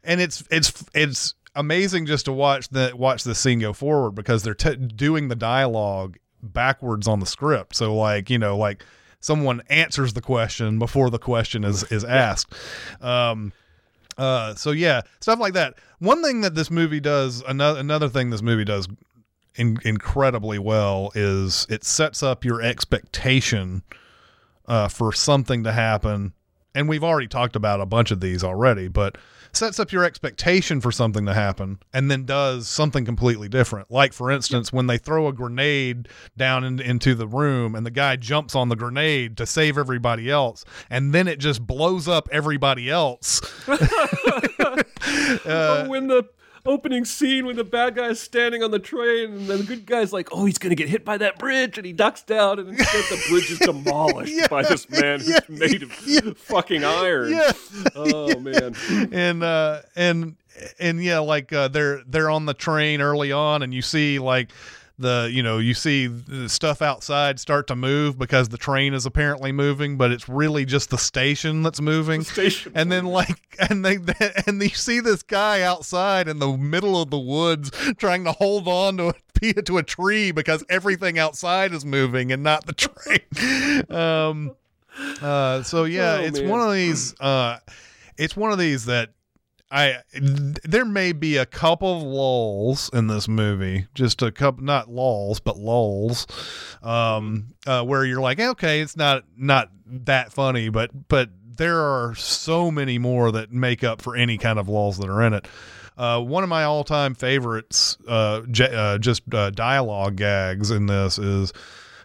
[0.05, 4.43] and it's it's it's amazing just to watch the watch the scene go forward because
[4.43, 7.77] they're t- doing the dialogue backwards on the script.
[7.77, 8.85] So like you know like
[9.21, 12.53] someone answers the question before the question is is asked.
[13.01, 13.53] Um,
[14.19, 15.75] uh, so yeah, stuff like that.
[15.99, 18.89] One thing that this movie does, another another thing this movie does
[19.57, 23.83] in, incredibly well is it sets up your expectation
[24.67, 26.33] uh, for something to happen.
[26.75, 29.19] And we've already talked about a bunch of these already, but
[29.53, 33.91] sets up your expectation for something to happen and then does something completely different.
[33.91, 37.91] Like, for instance, when they throw a grenade down in, into the room and the
[37.91, 42.29] guy jumps on the grenade to save everybody else, and then it just blows up
[42.33, 43.43] everybody else.
[43.69, 43.77] oh,
[45.89, 46.25] when the
[46.65, 50.29] opening scene when the bad guy's standing on the train and the good guy's like,
[50.33, 51.77] oh, he's going to get hit by that bridge.
[51.79, 55.29] And he ducks down and instead the bridge is demolished Yeah, by this man who's
[55.29, 56.21] yeah, made of yeah.
[56.37, 57.33] fucking iron.
[57.33, 57.53] Yeah.
[57.97, 58.77] Oh, man.
[59.13, 60.37] and uh and
[60.79, 64.51] and yeah like uh they're they're on the train early on and you see like
[65.03, 69.05] the you know you see the stuff outside start to move because the train is
[69.05, 72.73] apparently moving but it's really just the station that's moving station.
[72.75, 73.37] and then like
[73.71, 73.99] and they
[74.47, 78.67] and you see this guy outside in the middle of the woods trying to hold
[78.67, 79.15] on to a
[79.63, 84.53] to a tree because everything outside is moving and not the train um
[85.21, 86.49] uh so yeah Oh, it's man.
[86.49, 87.59] one of these uh
[88.17, 89.11] it's one of these that
[89.73, 90.03] I
[90.65, 95.41] there may be a couple of lulls in this movie, just a couple not lulls
[95.41, 96.27] but lulls,
[96.83, 102.15] um, uh, where you're like, okay, it's not not that funny, but but there are
[102.15, 105.49] so many more that make up for any kind of lulls that are in it.
[105.97, 111.19] Uh, one of my all-time favorites, uh, j- uh, just uh, dialogue gags in this
[111.19, 111.53] is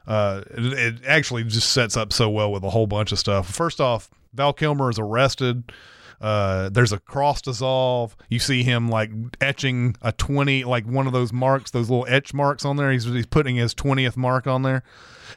[0.05, 3.49] uh, it, it actually just sets up so well with a whole bunch of stuff.
[3.49, 5.71] First off, Val Kilmer is arrested.
[6.19, 8.15] Uh, there's a cross dissolve.
[8.29, 12.33] You see him like etching a 20, like one of those marks, those little etch
[12.33, 12.91] marks on there.
[12.91, 14.83] He's, he's putting his 20th mark on there.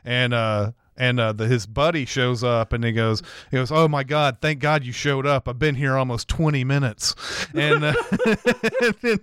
[0.05, 3.89] And, uh, and uh, the, his buddy shows up and he goes, he goes, oh
[3.89, 5.49] my god, thank God you showed up.
[5.49, 7.15] I've been here almost twenty minutes,
[7.55, 7.95] and uh,
[9.03, 9.21] and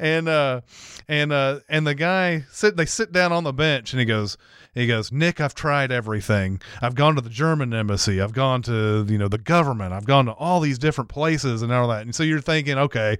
[0.00, 0.60] and uh,
[1.08, 2.76] and uh, and the guy sit.
[2.76, 4.36] They sit down on the bench and he goes,
[4.74, 6.60] he goes, Nick, I've tried everything.
[6.82, 8.20] I've gone to the German embassy.
[8.20, 9.92] I've gone to you know the government.
[9.92, 12.02] I've gone to all these different places and all that.
[12.02, 13.18] And so you're thinking, okay,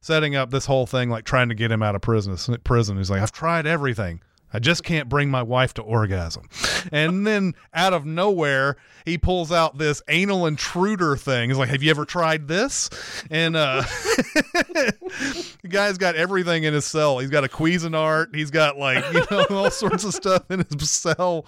[0.00, 2.36] setting up this whole thing like trying to get him out of prison.
[2.64, 2.96] Prison.
[2.96, 4.22] He's like, I've tried everything.
[4.54, 6.48] I just can't bring my wife to orgasm.
[6.92, 11.50] And then out of nowhere, he pulls out this anal intruder thing.
[11.50, 12.88] He's like, Have you ever tried this?
[13.30, 17.18] And uh the guy's got everything in his cell.
[17.18, 18.32] He's got a Cuisinart.
[18.32, 21.46] He's got like, you know, all sorts of stuff in his cell.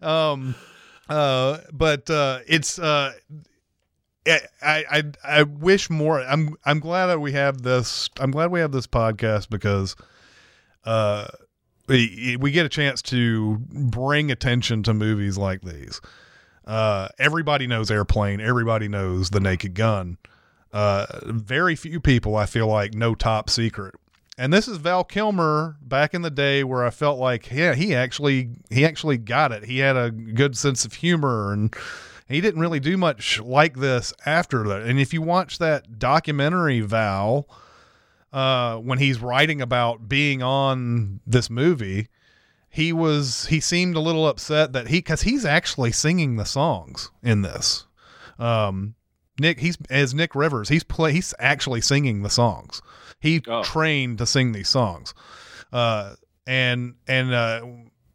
[0.00, 0.54] Um
[1.10, 3.12] uh but uh it's uh
[4.26, 6.20] I, I I wish more.
[6.20, 8.08] I'm I'm glad that we have this.
[8.18, 9.94] I'm glad we have this podcast because
[10.84, 11.26] uh
[11.86, 16.00] we we get a chance to bring attention to movies like these.
[16.66, 18.40] Uh, everybody knows Airplane.
[18.40, 20.18] Everybody knows The Naked Gun.
[20.72, 23.94] Uh, very few people I feel like know Top Secret.
[24.36, 27.94] And this is Val Kilmer back in the day where I felt like yeah he
[27.94, 29.64] actually he actually got it.
[29.64, 31.74] He had a good sense of humor and
[32.28, 34.82] he didn't really do much like this after that.
[34.82, 37.48] And if you watch that documentary Val
[38.32, 42.08] uh, when he's writing about being on this movie,
[42.68, 47.10] he was he seemed a little upset that he because he's actually singing the songs
[47.22, 47.86] in this.
[48.38, 48.94] Um,
[49.38, 52.82] Nick, he's as Nick Rivers, he's play he's actually singing the songs.
[53.20, 53.62] He Oh.
[53.62, 55.14] trained to sing these songs,
[55.72, 56.14] uh,
[56.46, 57.64] and and uh,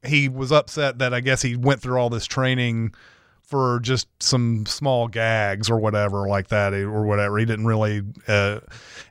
[0.05, 2.93] he was upset that I guess he went through all this training
[3.51, 7.37] for just some small gags or whatever like that or whatever.
[7.37, 8.61] He didn't really, uh,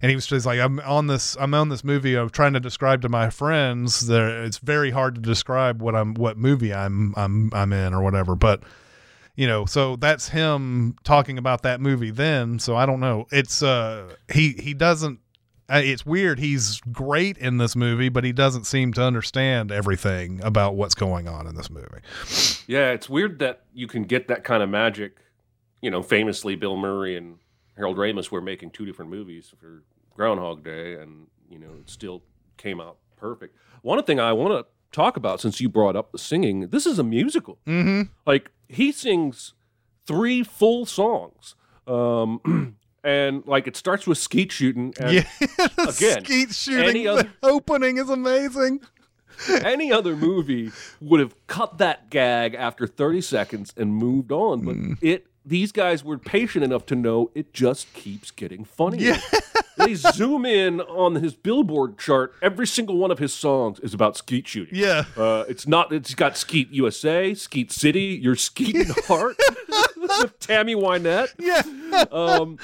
[0.01, 2.17] and he was just like, I'm on this, I'm on this movie.
[2.17, 6.15] I'm trying to describe to my friends that it's very hard to describe what I'm,
[6.15, 8.35] what movie I'm, I'm, I'm in or whatever.
[8.35, 8.63] But
[9.37, 12.59] you know, so that's him talking about that movie then.
[12.59, 13.27] So I don't know.
[13.31, 15.21] It's, uh, he, he doesn't,
[15.79, 16.39] it's weird.
[16.39, 21.29] He's great in this movie, but he doesn't seem to understand everything about what's going
[21.29, 22.01] on in this movie.
[22.67, 25.17] Yeah, it's weird that you can get that kind of magic.
[25.81, 27.39] You know, famously, Bill Murray and
[27.77, 29.83] Harold Ramis were making two different movies for
[30.15, 32.23] Groundhog Day, and you know, it still
[32.57, 33.57] came out perfect.
[33.83, 36.99] One thing I want to talk about, since you brought up the singing, this is
[36.99, 37.59] a musical.
[37.67, 38.13] Mm-hmm.
[38.27, 39.55] Like he sings
[40.07, 41.55] three full songs,
[41.87, 44.95] um, and like it starts with skeet shooting.
[45.01, 45.25] And Yeah,
[45.79, 47.07] again, skeet shooting.
[47.09, 48.81] other- the opening is amazing.
[49.49, 54.75] any other movie would have cut that gag after 30 seconds and moved on but
[54.77, 54.99] Mm.
[55.01, 59.17] it these guys were patient enough to know it just keeps getting funnier
[59.77, 64.17] they zoom in on his billboard chart every single one of his songs is about
[64.17, 65.05] skeet shooting Yeah.
[65.17, 69.37] uh, it's not it's got skeet usa skeet city your skeet heart
[69.97, 71.63] with tammy wynette Yeah.
[72.13, 72.59] um,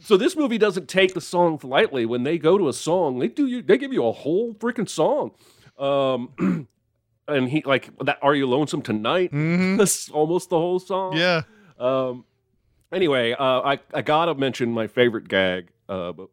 [0.00, 2.06] so this movie doesn't take the songs lightly.
[2.06, 3.60] When they go to a song, they do you.
[3.60, 5.32] They give you a whole freaking song.
[5.80, 6.68] Um,
[7.28, 8.18] and he like that.
[8.22, 9.30] Are you lonesome tonight?
[9.32, 11.16] That's almost the whole song.
[11.16, 11.42] Yeah.
[11.78, 12.24] Um.
[12.92, 15.68] Anyway, uh, I I gotta mention my favorite gag.
[15.88, 16.28] Uh, but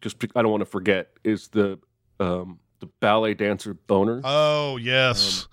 [0.00, 1.78] just I don't want to forget is the
[2.18, 4.20] um the ballet dancer boner.
[4.24, 5.46] Oh yes.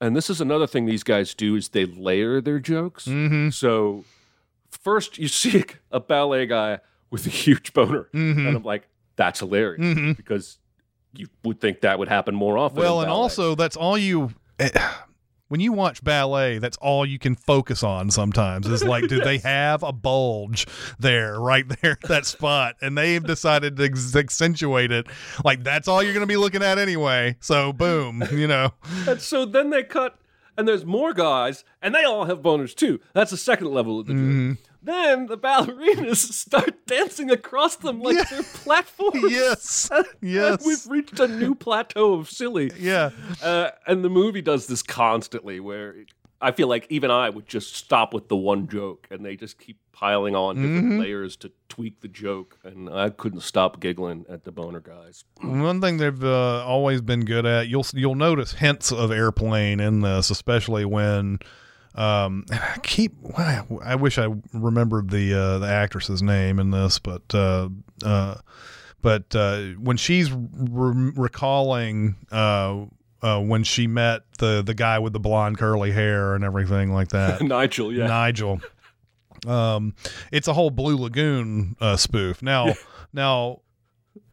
[0.00, 3.06] and this is another thing these guys do is they layer their jokes.
[3.06, 3.50] mm-hmm.
[3.50, 4.04] So
[4.70, 8.46] first you see a ballet guy with a huge boner, Mhm.
[8.46, 10.16] and I'm like, that's hilarious Mhm.
[10.16, 10.58] because
[11.14, 12.78] you would think that would happen more often.
[12.78, 14.30] Well, and also that's all you.
[15.50, 19.38] When you watch ballet, that's all you can focus on sometimes is like, do they
[19.44, 20.64] have a bulge
[21.00, 22.76] there, right there, that spot?
[22.80, 25.08] And they've decided to ex- accentuate it.
[25.44, 27.36] Like, that's all you're going to be looking at anyway.
[27.40, 28.74] So, boom, you know.
[29.08, 30.20] And so then they cut,
[30.56, 33.00] and there's more guys, and they all have boners too.
[33.12, 34.12] That's the second level of the.
[34.12, 34.52] Mm-hmm.
[34.82, 38.24] Then the ballerinas start dancing across them like Yeah.
[38.30, 39.30] they're platforms.
[39.30, 39.90] Yes.
[40.22, 40.64] Yes.
[40.64, 42.70] We've reached a new plateau of silly.
[42.78, 43.10] Yeah.
[43.42, 46.08] Uh, and the movie does this constantly where it-
[46.42, 49.58] I feel like even I would just stop with the one joke and they just
[49.58, 51.00] keep piling on different Mm-hmm.
[51.00, 52.58] layers to tweak the joke.
[52.64, 55.24] And I couldn't stop giggling at the boner guys.
[55.42, 60.00] One thing they've uh, always been good at, you'll you'll notice hints of airplane in
[60.00, 61.40] this, especially when
[61.94, 63.14] um, and I keep.
[63.36, 67.68] I wish I remembered the uh, the actress's name in this, but uh,
[68.04, 68.36] uh,
[69.02, 72.16] but uh, when she's re- recalling.
[72.30, 72.86] Uh,
[73.22, 77.08] uh, when she met the the guy with the blonde curly hair and everything like
[77.08, 78.06] that, Nigel, yeah.
[78.06, 78.62] Nigel.
[79.46, 79.94] Um,
[80.32, 82.42] it's a whole Blue Lagoon uh, spoof.
[82.42, 82.72] Now,
[83.12, 83.60] now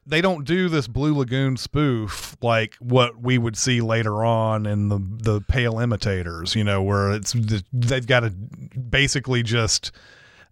[0.07, 4.89] they don't do this Blue Lagoon spoof like what we would see later on in
[4.89, 6.55] the the Pale Imitators.
[6.55, 7.33] You know, where it's
[7.73, 9.91] they've got to basically just.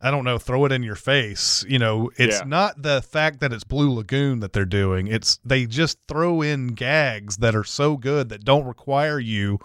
[0.02, 1.66] I don't know, throw it in your face.
[1.68, 2.46] You know, it's Yeah.
[2.46, 5.08] not the fact that it's Blue Lagoon that they're doing.
[5.08, 9.58] It's they just throw in gags that are so good that don't require you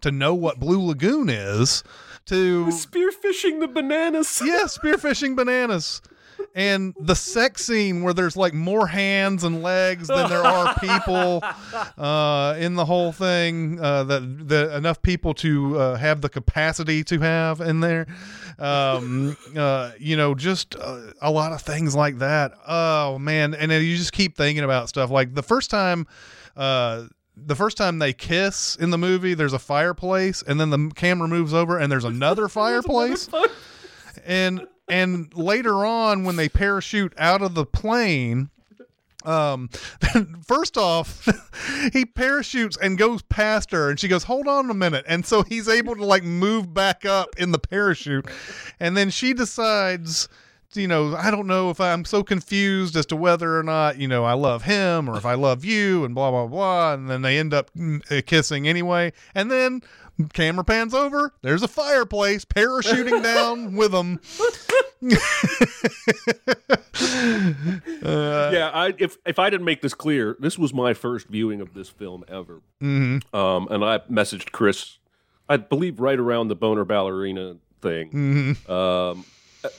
[0.00, 1.84] to know what Blue Lagoon is
[2.26, 4.42] to Spearfishing the bananas.
[4.44, 6.00] yeah, spearfishing bananas.
[6.54, 11.42] And the sex scene where there's like more hands and legs than there are people
[11.98, 17.04] uh, in the whole thing, uh, that, that enough people to uh, have the capacity
[17.04, 18.06] to have in there.
[18.58, 22.52] Um, uh, you know, just uh, a lot of things like that.
[22.66, 26.06] Oh man, and then you just keep thinking about stuff like the first time.
[26.56, 30.92] Uh, the first time they kiss in the movie, there's a fireplace, and then the
[30.94, 33.28] camera moves over, and there's another fireplace
[34.24, 38.50] and and later on when they parachute out of the plane
[39.24, 39.68] um
[40.46, 41.26] first off
[41.92, 45.04] he parachutes and goes past her and she goes hold on a minute.
[45.08, 48.26] And so he's able to like move back up in the parachute.
[48.78, 50.28] And then she decides
[50.74, 54.08] you know i don't know if i'm so confused as to whether or not you
[54.08, 56.94] know i love him or if i love you and blah blah blah.
[56.94, 59.12] And then they end up mm, uh, kissing anyway.
[59.34, 59.82] And then
[60.32, 64.20] camera pans over there's a fireplace parachuting down with them
[66.94, 71.74] yeah, I, if if I didn't make this clear, this was my first viewing of
[71.74, 72.62] this film ever.
[72.82, 73.36] Mm-hmm.
[73.36, 74.98] Um, and I messaged Chris,
[75.48, 78.72] I believe, right around the boner ballerina thing, Mm-hmm.
[78.72, 79.24] um,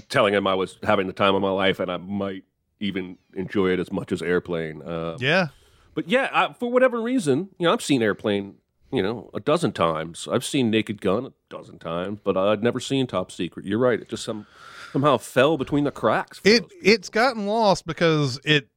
[0.10, 2.44] telling him I was having the time of my life and I might
[2.80, 4.82] even enjoy it as much as Airplane.
[4.82, 5.48] Uh, yeah
[5.94, 8.56] But yeah, I, for whatever reason, you know, I've seen Airplane,
[8.96, 10.28] you know, a dozen times.
[10.32, 13.66] I've seen Naked Gun a dozen times, but I'd never seen Top Secret.
[13.66, 14.48] You're right; it just some
[14.92, 16.40] somehow fell between the cracks.
[16.44, 18.70] it it's gotten lost because it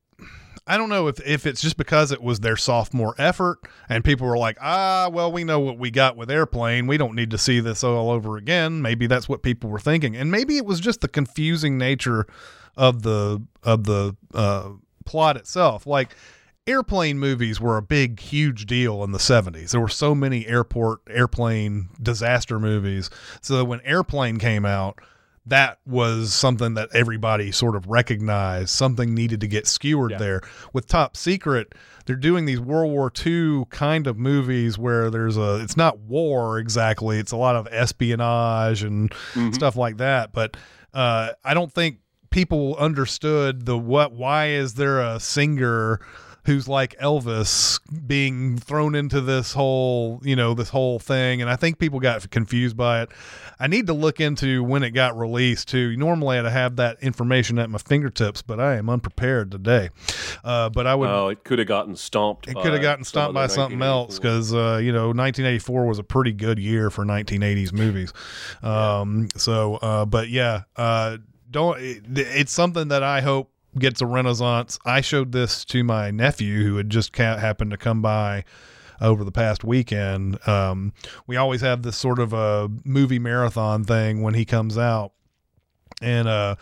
[0.69, 3.59] I don't know if if it's just because it was their sophomore effort
[3.89, 6.87] and people were like, ah, well, we know what we got with Airplane.
[6.87, 8.83] We don't need to see this all over again.
[8.83, 12.27] Maybe that's what people were thinking, and maybe it was just the confusing nature
[12.77, 14.71] of the of the uh,
[15.07, 15.87] plot itself.
[15.87, 16.15] Like
[16.69, 19.71] airplane movies were a big, huge deal in the '70s.
[19.71, 23.11] There were so many airport airplane disaster movies.
[23.41, 25.01] So when Airplane came out,
[25.47, 28.69] that was something that everybody sort of recognized.
[28.71, 30.43] Something needed to get skewered there.
[30.73, 35.61] With Top Secret, they're doing these World War II kind of movies where there's a,
[35.61, 39.13] it's not war exactly, it's a lot of espionage and
[39.55, 40.33] stuff like that.
[40.33, 40.57] But
[40.93, 42.01] uh, I don't think
[42.31, 46.01] people understood the what, why is there a singer
[46.49, 51.43] who's like Elvis being thrown into this whole, you know, this whole thing.
[51.43, 53.11] And I think people got confused by it.
[53.61, 55.95] I need to look into when it got released too.
[55.97, 59.91] Normally I'd have that information at my fingertips, but I am unprepared today.
[60.43, 61.11] Uh, but I would.
[61.11, 62.49] Oh, it could have gotten stomped.
[62.49, 66.03] it could have gotten stomped by something else because uh, you know 1984 was a
[66.03, 68.15] pretty good year for 1980s movies.
[68.63, 71.19] Um, so, uh, but yeah, uh,
[71.51, 71.79] don't.
[71.79, 74.79] It, it's something that I hope gets a renaissance.
[74.85, 78.45] I showed this to my nephew who had just happened to come by
[79.01, 80.47] over the past weekend.
[80.49, 80.93] Um,
[81.27, 85.13] we always have this sort of a movie marathon thing when he comes out,
[86.03, 86.57] and uh,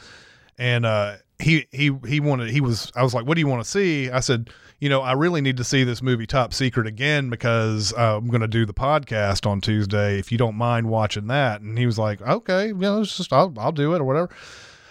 [0.59, 3.64] and uh, he he he wanted he was I was like, what do you want
[3.64, 4.11] to see?
[4.11, 7.93] I said, you know, I really need to see this movie Top Secret again because
[7.95, 10.19] uh, I'm going to do the podcast on Tuesday.
[10.19, 13.33] If you don't mind watching that, and he was like, okay, you know, it's just
[13.33, 14.31] I'll I'll do it or whatever.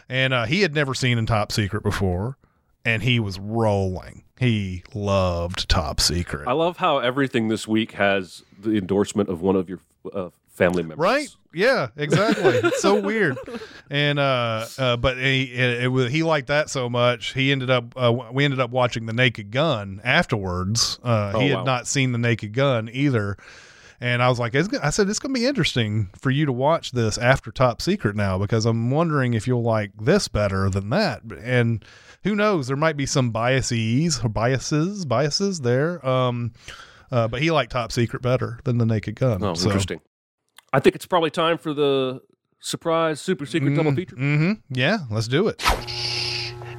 [0.09, 2.37] And uh, he had never seen in Top Secret before,
[2.83, 4.23] and he was rolling.
[4.39, 6.47] He loved Top Secret.
[6.47, 9.79] I love how everything this week has the endorsement of one of your
[10.13, 10.97] uh, family members.
[10.97, 11.29] Right?
[11.53, 12.43] Yeah, exactly.
[12.63, 13.37] it's so weird.
[13.89, 17.33] And uh, uh but he it, it was he liked that so much.
[17.33, 20.99] He ended up uh, we ended up watching The Naked Gun afterwards.
[21.03, 21.63] Uh Oh, he had wow.
[21.63, 23.37] not seen The Naked Gun either.
[24.01, 26.51] And I was like, it's, I said, it's going to be interesting for you to
[26.51, 30.89] watch this after Top Secret now because I'm wondering if you'll like this better than
[30.89, 31.21] that.
[31.41, 31.83] And
[32.23, 32.67] who knows?
[32.67, 36.05] There might be some biases or biases, biases there.
[36.05, 36.51] Um,
[37.11, 39.41] uh, but he liked Top Secret better than The Naked Gun.
[39.43, 40.01] Oh, So- interesting.
[40.73, 42.19] I think it's probably time for the
[42.59, 44.17] surprise super secret double feature.
[44.17, 44.53] Mm-hmm.
[44.77, 45.63] Yeah, let's do it.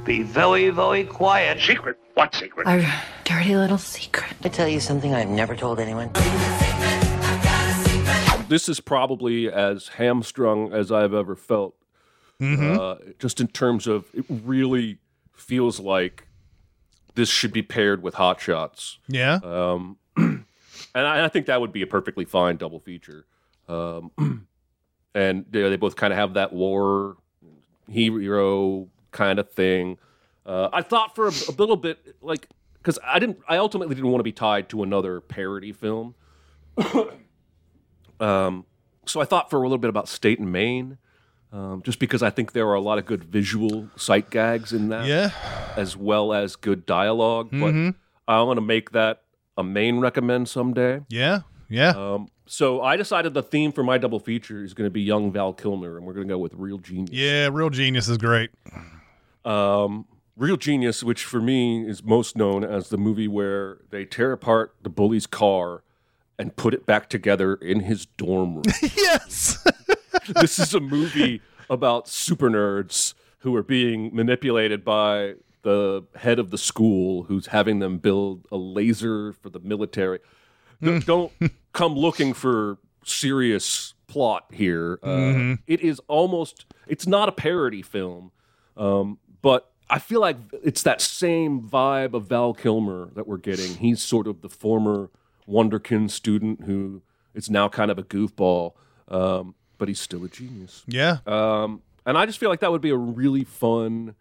[0.04, 1.60] Be very, very quiet.
[1.60, 1.96] Secret?
[2.16, 2.66] What secret?
[2.66, 2.82] Our
[3.24, 4.32] dirty little secret.
[4.42, 6.10] I tell you something I've never told anyone.
[8.48, 11.74] This is probably as hamstrung as I've ever felt.
[12.40, 14.96] Uh, just in terms of it really
[15.34, 16.26] feels like
[17.16, 18.98] this should be paired with Hot Shots.
[19.08, 19.38] Yeah.
[19.44, 20.46] Um, and
[20.94, 23.26] I, I think that would be a perfectly fine double feature.
[23.68, 24.10] Um,
[25.14, 27.18] and they, they both kind of have that war
[27.90, 29.98] hero kind of thing.
[30.46, 34.10] Uh, I thought for a, a little bit, like, because I didn't, I ultimately didn't
[34.10, 36.14] want to be tied to another parody film.
[38.20, 38.64] um,
[39.06, 40.98] so I thought for a little bit about State and Main,
[41.52, 44.88] um, just because I think there are a lot of good visual sight gags in
[44.90, 45.30] that Yeah.
[45.76, 47.94] as well as good dialog Mhm.
[48.26, 49.22] But I want to make that
[49.56, 51.00] a main recommend someday.
[51.08, 51.40] Yeah.
[51.68, 51.90] Yeah.
[51.90, 55.32] Um, so I decided the theme for my double feature is going to be young
[55.32, 57.10] Val Kilmer, and we're going to go with Real Genius.
[57.12, 57.48] yeah.
[57.50, 58.50] Real Genius is great.
[59.44, 64.32] Um, Real Genius, which for me is most known as the movie where they tear
[64.32, 65.82] apart the bully's car
[66.38, 68.64] and put it back together in his dorm room.
[68.96, 69.66] yes.
[70.40, 76.50] this is a movie about super nerds who are being manipulated by the head of
[76.50, 80.18] the school who's having them build a laser for the military.
[80.82, 81.32] D- Don't
[81.72, 84.98] come looking for serious plot here.
[85.02, 85.58] Uh, Mhm.
[85.66, 88.30] it is almost, it's not a parody film,
[88.76, 93.76] um, but I feel like it's that same vibe of Val Kilmer that we're getting.
[93.76, 95.10] He's sort of the former
[95.48, 97.02] Wonderkin student who
[97.34, 98.72] is now kind of a goofball,
[99.08, 100.82] um, but he's still a genius.
[100.88, 101.18] Yeah.
[101.26, 104.14] Um, and I just feel like that would be a really fun,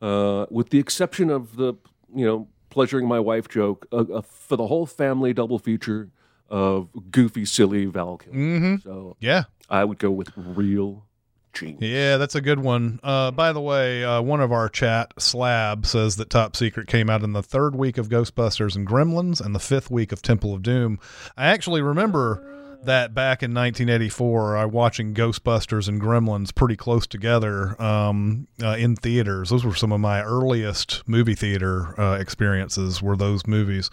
[0.00, 1.74] uh, with the exception of the,
[2.14, 6.10] you know, pleasuring my wife joke, uh, uh, for the whole family double feature
[6.48, 8.38] of goofy, silly Val Kilmer.
[8.38, 8.82] Mhm.
[8.82, 9.44] So Yeah.
[9.70, 11.04] I would go with real
[11.80, 13.00] Yeah, that's a good one.
[13.02, 17.08] Uh, by the way, uh, one of our chat, Slab, says that Top Secret came
[17.08, 20.54] out in the third week of Ghostbusters and Gremlins and the fifth week of Temple
[20.54, 20.98] of Doom.
[21.36, 22.44] I actually remember
[22.84, 28.96] that back in 1984, I watching Ghostbusters and Gremlins pretty close together um, uh, in
[28.96, 29.50] theaters.
[29.50, 33.02] Those were some of my earliest movie theater uh, experiences.
[33.02, 33.90] Were those movies?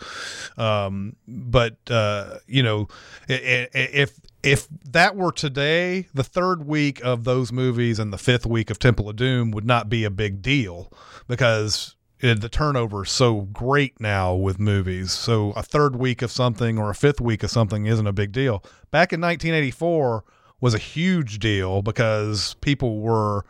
[0.58, 2.88] Um, but uh, you know,
[3.28, 8.70] if if that were today, the third week of those movies and the fifth week
[8.70, 10.92] of Temple of Doom would not be a big deal
[11.28, 15.12] because it, the turnover is so great now with movies.
[15.12, 18.32] So a third week of something or a fifth week of something isn't a big
[18.32, 18.64] deal.
[18.90, 20.24] Back in 1984
[20.60, 23.46] was a huge deal because people were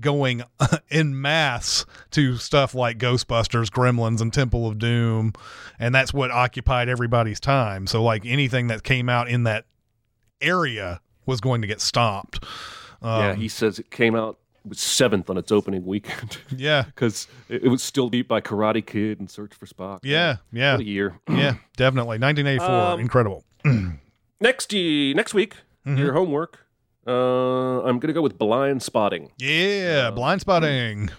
[0.00, 0.42] going
[0.90, 5.32] in mass to stuff like Ghostbusters, Gremlins, and Temple of Doom,
[5.78, 7.86] and that's what occupied everybody's time.
[7.86, 9.66] So like anything that came out in that
[10.40, 12.44] area was going to get stomped.
[13.02, 16.38] Um, yeah, he says it came out it was seventh on its opening weekend.
[16.56, 16.84] Yeah.
[16.84, 20.00] because it, it was still beat by Karate Kid and Search for Spock.
[20.02, 20.72] Yeah, yeah.
[20.72, 21.18] what a year.
[21.28, 22.18] yeah, definitely.
[22.18, 23.44] 1984, Um, incredible.
[24.40, 25.54] Next, ye- next week,
[25.86, 25.98] Mm-hmm.
[25.98, 26.60] your homework.
[27.06, 29.28] Uh, I'm gonna go with Blindspotting.
[29.38, 31.10] Yeah, blind spotting.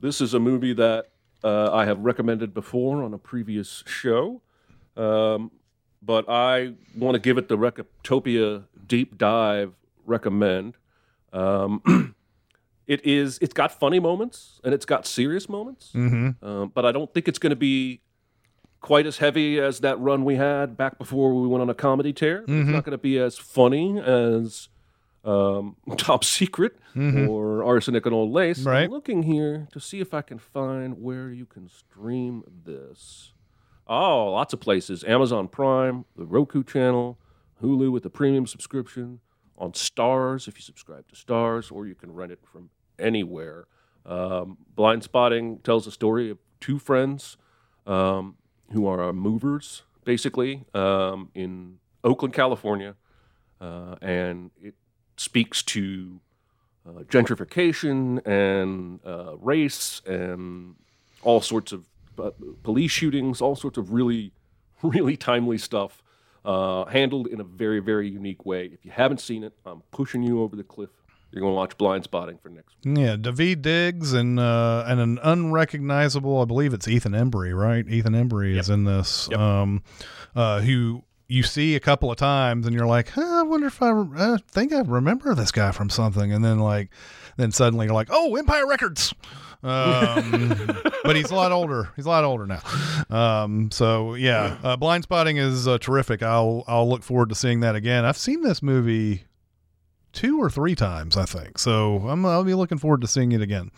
[0.00, 1.06] This is a movie that
[1.44, 4.42] uh, I have recommended before on a previous show,
[4.96, 5.52] um,
[6.04, 9.72] but I want to give it the Recotopia deep dive
[10.04, 10.74] recommend.
[11.32, 12.14] Um,
[12.86, 13.38] it is.
[13.40, 16.44] It's got funny moments and it's got serious moments, Mm-hmm.
[16.44, 18.00] um, but I don't think it's going to be
[18.80, 22.12] quite as heavy as that run we had back before we went on a comedy
[22.12, 22.38] tear.
[22.42, 22.66] It's Mhm.
[22.72, 24.68] not going to be as funny as
[25.24, 27.28] um, Top Secret Mhm.
[27.28, 28.64] or Arsenic and Old Lace.
[28.64, 28.84] Right.
[28.86, 33.32] I'm looking here to see if I can find where you can stream this.
[33.86, 35.04] Oh, lots of places.
[35.04, 37.18] Amazon Prime, the Roku channel,
[37.62, 39.20] Hulu with the premium subscription,
[39.58, 43.66] on Starz if you subscribe to Starz, or you can rent it from anywhere.
[44.04, 47.36] Um, Blindspotting tells the story of two friends
[47.86, 48.36] um,
[48.72, 52.96] who are movers, basically, um, in Oakland, California,
[53.60, 54.74] uh, and it
[55.16, 56.20] speaks to
[56.86, 60.74] uh, gentrification and uh, race and
[61.22, 61.86] all sorts of
[62.62, 64.32] police shootings, all sorts of really,
[64.82, 66.02] really timely stuff,
[66.44, 68.66] uh, handled in a very, very unique way.
[68.66, 70.90] If you haven't seen it, I'm pushing you over the cliff.
[71.30, 72.98] You're going to watch Blindspotting for next week.
[72.98, 77.88] Yeah, Daveed Diggs and uh, and an unrecognizable, I believe it's Ethan Embry, right?
[77.88, 79.40] Ethan Embry is in this, Yep.
[79.40, 79.82] um,
[80.36, 83.80] uh, who you see a couple of times, and you're like, huh, I wonder if
[83.80, 86.90] I, I think I remember this guy from something, and then like,
[87.38, 89.14] then suddenly you're like, oh, Empire Records.
[89.62, 90.54] Um,
[91.04, 91.88] but he's a lot older.
[91.96, 92.60] He's a lot older now.
[93.08, 96.22] Um, so yeah, uh, Blindspotting is uh, terrific.
[96.22, 98.04] I'll I'll look forward to seeing that again.
[98.04, 99.24] I've seen this movie
[100.12, 101.58] two or three times, I think.
[101.58, 103.70] So I'm I'll be looking forward to seeing it again.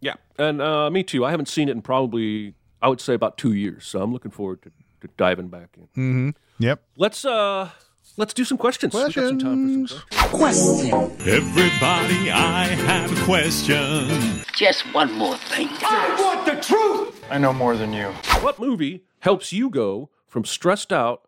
[0.00, 1.24] Yeah, and uh, me too.
[1.24, 3.86] I haven't seen it in probably, I would say, about two years.
[3.86, 5.82] So I'm looking forward to, to diving back in.
[5.84, 6.30] Mm-hmm.
[6.60, 6.82] Yep.
[6.96, 7.70] Let's uh,
[8.16, 8.92] let's do some questions.
[8.94, 10.90] We got some time for some Questions.
[10.90, 11.26] questions.
[11.26, 14.44] Everybody, I have a question.
[14.54, 15.68] Just one more thing.
[15.82, 17.24] I want the truth!
[17.30, 18.08] I know more than you.
[18.42, 21.22] What movie helps you go from stressed out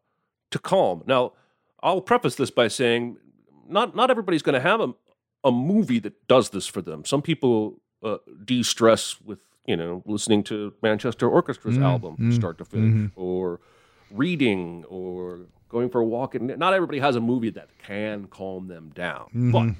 [0.51, 1.03] to calm?
[1.07, 1.33] Now,
[1.83, 3.17] I'll preface this by saying,
[3.67, 4.93] not not everybody's going to have a
[5.45, 7.05] a movie that does this for them.
[7.07, 12.59] Some people uh, de-stress with you know listening to Manchester Orchestra's Mm, album mm, start
[12.59, 13.11] to finish, mhm.
[13.17, 13.61] or
[14.13, 16.35] reading, or going for a walk.
[16.35, 19.29] And not everybody has a movie that can calm them down.
[19.33, 19.75] But Mhm.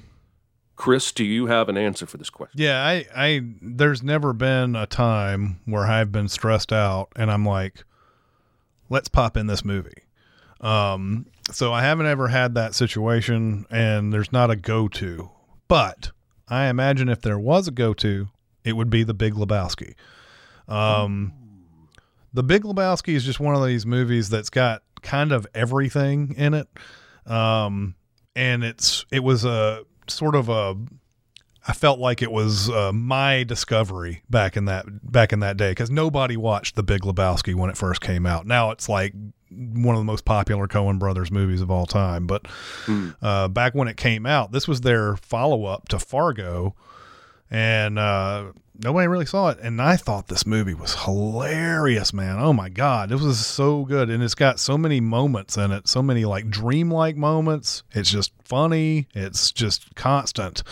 [0.75, 2.59] Chris, do you have an answer for this question?
[2.59, 7.45] Yeah, I, I, there's never been a time where I've been stressed out and I'm
[7.45, 7.83] like,
[8.89, 9.91] let's pop in this movie.
[10.61, 15.29] Um, so I haven't ever had that situation and there's not a go to,
[15.67, 16.11] but
[16.47, 18.29] I imagine if there was a go to,
[18.63, 19.93] it would be the Big Lebowski.
[20.67, 21.33] Um,
[22.33, 26.53] the Big Lebowski is just one of these movies that's got kind of everything in
[26.53, 26.67] it.
[27.25, 27.95] Um,
[28.35, 30.75] and it's, it was a sort of a,
[31.65, 35.71] I felt like it was uh, my discovery back in that back in that day
[35.71, 38.45] because nobody watched The Big Lebowski when it first came out.
[38.45, 39.13] Now it's like
[39.49, 42.27] one of the most popular Coen Brothers movies of all time.
[42.27, 42.47] But
[43.21, 46.75] uh, back when it came out, this was their follow up to Fargo,
[47.53, 48.51] and uh,
[48.83, 49.59] nobody really saw it.
[49.59, 52.39] And I thought this movie was hilarious, man.
[52.39, 55.87] Oh my god, it was so good, and it's got so many moments in it,
[55.87, 57.83] so many like dreamlike moments.
[57.91, 59.07] It's just funny.
[59.13, 60.63] It's just constant.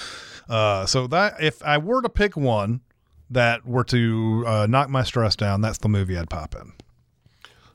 [0.50, 2.82] Uh, so that if I were to pick one
[3.30, 6.74] that were to uh, knock my stress down, that's the movie I'd pop in.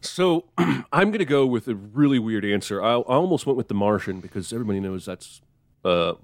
[0.00, 2.82] So I'm going to go with a really weird answer.
[2.82, 5.40] I, I almost went with The Martian because everybody knows that's
[5.84, 6.14] uh,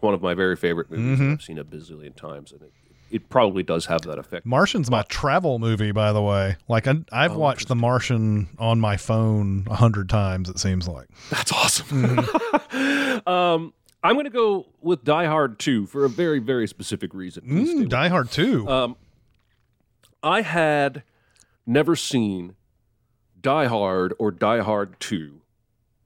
[0.00, 1.18] one of my very favorite movies.
[1.18, 1.32] Mhm.
[1.34, 2.72] I've seen a bazillion times, and it,
[3.10, 4.44] it probably does have that effect.
[4.46, 6.56] Martian's my travel movie, by the way.
[6.68, 10.48] Like I, I've Oh, watched The Martian on my phone a hundred times.
[10.48, 12.18] It seems like That's awesome.
[13.26, 13.72] um,
[14.04, 17.44] I'm going to go with Die Hard 2 for a very, very specific reason.
[17.44, 18.68] Mm, Die Hard Two.
[18.68, 18.96] Um,
[20.22, 21.02] I had
[21.66, 22.54] never seen
[23.40, 25.40] Die Hard or Die Hard 2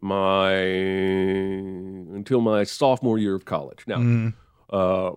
[0.03, 0.53] my
[2.15, 3.85] until my sophomore year of college.
[3.87, 4.35] Now, Mhm.
[4.71, 5.13] uh,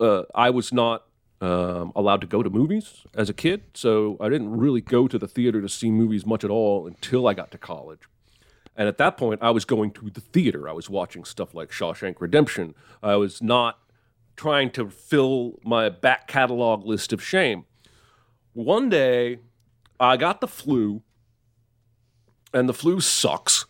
[0.00, 1.04] uh, I was not
[1.42, 5.18] um, allowed to go to movies as a kid, so I didn't really go to
[5.18, 8.00] the theater to see movies much at all until I got to college.
[8.74, 10.66] And at that point, I was going to the theater.
[10.66, 12.74] I was watching stuff like Shawshank Redemption.
[13.02, 13.78] I was not
[14.34, 17.66] trying to fill my back catalog list of shame.
[18.54, 19.40] One day,
[20.00, 21.02] I got the flu,
[22.52, 23.66] and the flu sucks.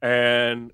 [0.00, 0.72] And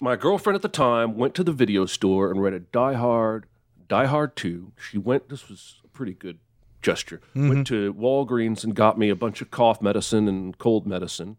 [0.00, 3.46] my girlfriend at the time went to the video store and rented Die Hard,
[3.88, 4.72] Die Hard 2.
[4.76, 6.38] She went, this was a pretty good
[6.80, 11.38] gesture, went to Walgreens and got me a bunch of cough medicine and cold medicine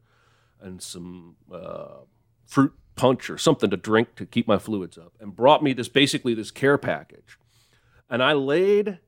[0.62, 2.04] and some uh,
[2.46, 5.89] fruit punch or something to drink to keep my fluids up and brought me this
[5.89, 7.38] basically this care package.
[8.10, 9.00] And I laid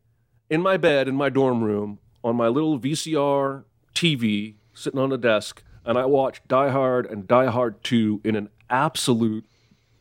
[0.50, 3.64] in my bed in my dorm room on my little VCR
[3.94, 8.36] TV sitting on the desk and I watched Die Hard and Die Hard 2 in
[8.36, 9.46] an absolute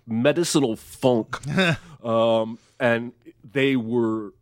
[0.06, 1.36] medicinal funk.
[2.04, 3.12] um, and
[3.52, 4.32] they were,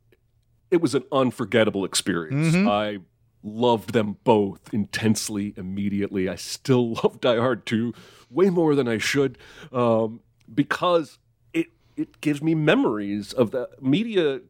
[0.71, 2.55] it was an unforgettable experience.
[2.55, 2.69] Mhm.
[2.69, 2.99] I
[3.43, 6.29] loved them both intensely, immediately.
[6.29, 7.93] I still love Die Hard 2
[8.31, 9.37] way more than I should
[9.73, 10.21] um,
[10.53, 11.19] because
[11.53, 11.67] it,
[11.97, 14.41] it gives me memories of the media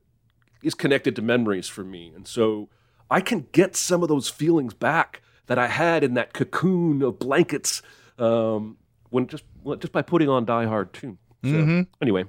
[0.63, 2.13] is connected to memories for me.
[2.15, 2.69] And so
[3.11, 7.19] I can get some of those feelings back that I had in that cocoon of
[7.19, 7.83] blankets
[8.19, 8.77] um,
[9.11, 9.45] when just
[9.79, 11.17] just by putting on Die Hard 2.
[11.45, 11.87] So, Mhm.
[12.01, 12.25] Anyway,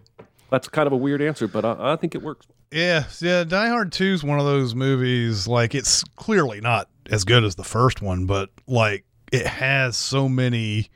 [0.49, 2.47] that's kind of a weird answer, but I, I think it works.
[2.71, 3.43] Yeah, yeah.
[3.43, 5.47] Die Hard Two is one of those movies.
[5.47, 10.27] Like it's clearly not as good as the first one, but like it has so
[10.27, 10.89] many.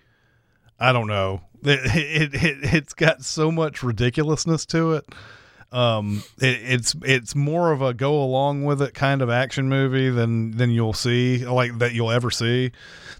[0.79, 1.41] I don't know.
[1.63, 5.05] It it, it it's got so much ridiculousness to it.
[5.69, 10.09] Um, it, it's it's more of a go along with it kind of action movie
[10.09, 12.71] than than you'll see like that you'll ever see.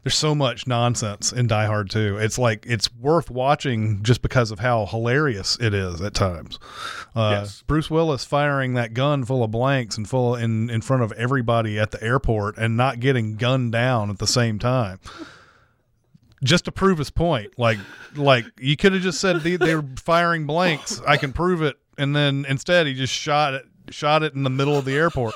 [0.04, 2.18] There's so much nonsense in Die Hard 2.
[2.20, 6.58] It's like it's worth watching just because of how hilarious it is at times.
[7.14, 7.64] Uh, Yes.
[7.68, 11.78] Bruce Willis firing that gun full of blanks and full in in front of everybody
[11.78, 15.00] at the airport and not getting gunned down at the same time.
[16.44, 17.80] Just to prove his point, like
[18.16, 21.02] like you could have just said they, they were firing blanks.
[21.06, 24.50] I can prove it, and then instead he just shot it shot it in the
[24.50, 25.36] middle of the airport.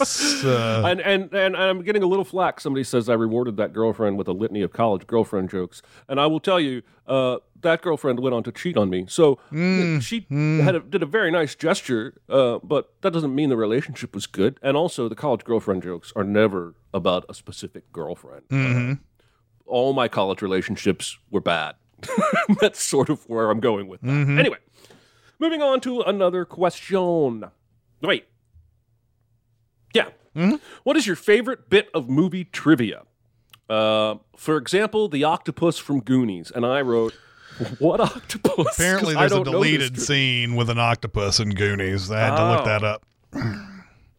[0.00, 2.60] Uh, and, and and I'm getting a little flack.
[2.60, 6.26] Somebody says I rewarded that girlfriend with a litany of college girlfriend jokes, and I
[6.26, 9.06] will tell you, uh, that girlfriend went on to cheat on me.
[9.08, 10.26] So Mm, she
[10.62, 14.26] had a, did a very nice gesture, uh, but that doesn't mean the relationship was
[14.26, 14.60] good.
[14.62, 18.48] And also, the college girlfriend jokes are never about a specific girlfriend.
[18.50, 18.92] Mm-hmm.
[19.66, 21.74] All my college relationships were bad.
[22.60, 24.08] That's sort of where I'm going with that.
[24.08, 24.38] Mm-hmm.
[24.38, 24.58] Anyway,
[25.38, 27.44] moving on to another question.
[28.02, 28.26] Wait.
[29.94, 30.08] Yeah.
[30.36, 30.56] Mm-hmm.
[30.84, 33.02] What is your favorite bit of movie trivia?
[33.68, 36.50] Uh, for example, the octopus from Goonies.
[36.54, 37.12] And I wrote,
[37.78, 38.78] What octopus?
[38.78, 42.10] Apparently, there's a don't know this deleted scene with an octopus in Goonies.
[42.10, 42.64] I had to look Oh.
[42.66, 43.04] that up.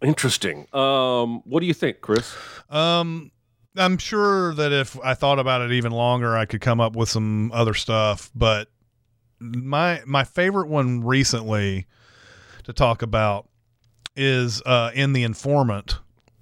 [0.01, 0.65] Interesting.
[0.73, 2.33] Um, what do you think, Chris?
[2.69, 3.31] Um,
[3.75, 7.09] I'm sure that if I thought about it even longer, I could come up with
[7.09, 8.31] some other stuff.
[8.33, 8.67] But
[9.39, 11.85] my my favorite one recently
[12.63, 13.47] to talk about
[14.15, 15.99] is uh, in the Informant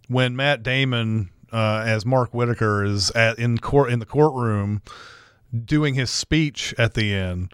[0.07, 4.82] when Matt Damon uh, as Mark Whitacre is at in court in the courtroom
[5.65, 7.53] doing his speech at the end.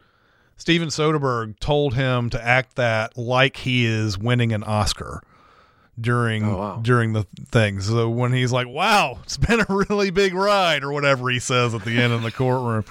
[0.56, 5.22] Steven Soderbergh told him to act that like he is winning an Oscar
[6.00, 6.80] during Oh, wow.
[6.82, 7.80] during the thing.
[7.82, 11.74] So when he's like, "Wow, it's been a really big ride," or whatever he says
[11.76, 12.86] at the end in the courtroom,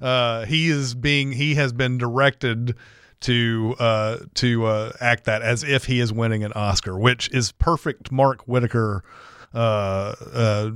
[0.00, 2.74] uh, he is being he has been directed
[3.20, 7.52] to uh, to uh, act that as if he is winning an Oscar, which is
[7.52, 9.02] perfect Mark Whitacre
[9.54, 10.70] uh, uh,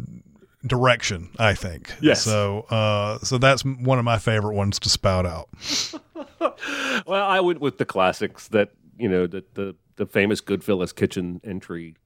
[0.66, 1.92] direction, I think.
[2.00, 2.22] Yes.
[2.22, 5.48] So uh, so that's one of my favorite ones to spout out.
[7.06, 11.40] Well, I went with the classics that, you know, the, the, the famous Goodfellas kitchen
[11.44, 11.96] entry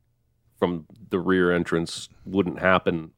[0.59, 3.11] from the rear entrance wouldn't happen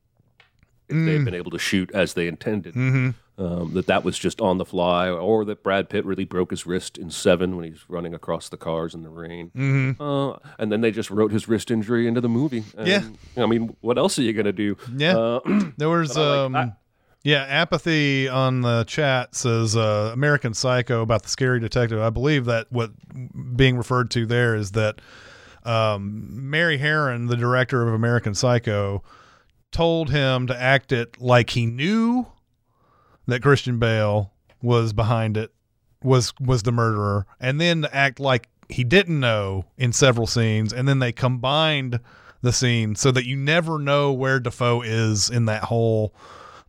[0.88, 2.74] if they'd been able to shoot as they intended.
[2.76, 6.66] Um, that that was just on the fly, or that Brad Pitt really broke his
[6.66, 9.52] wrist in Seven when he's running across the cars in the rain.
[9.56, 10.02] Mm-hmm.
[10.02, 12.64] Uh, and then they just wrote his wrist injury into the movie.
[12.76, 13.04] And, Yeah.
[13.36, 14.76] I mean, what else are you going to do?
[14.96, 15.16] Yeah.
[15.16, 15.40] Uh,
[15.76, 16.72] There was But I like- um I-
[17.24, 22.00] yeah, apathy on the chat says uh, American Psycho about the scary detective.
[22.00, 22.92] I believe that what
[23.56, 25.00] being referred to there is that
[25.64, 29.02] um, Mary Harron, the director of American Psycho,
[29.72, 32.26] told him to act it like he knew
[33.26, 35.52] that Christian Bale was behind it,
[36.02, 40.72] was was the murderer, and then to act like he didn't know in several scenes,
[40.72, 42.00] and then they combined
[42.40, 46.14] the scene so that you never know where Dafoe is in that whole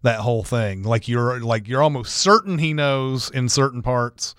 [0.01, 0.83] that whole thing.
[0.83, 4.35] Like you're like you're almost certain he knows in certain parts,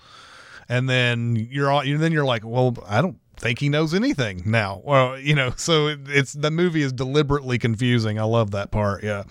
[0.67, 4.43] and then you're all you then you're like, well, I don't think he knows anything
[4.45, 4.81] now.
[4.83, 8.19] Well, you know, so it, it's the movie is deliberately confusing.
[8.19, 9.03] I love that part.
[9.03, 9.23] Yeah.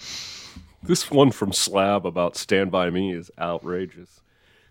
[0.82, 4.22] This one from Slab about Stand By Me is outrageous.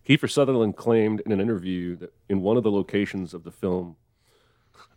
[0.07, 3.95] Kiefer Sutherland claimed in an interview that in one of the locations of the film,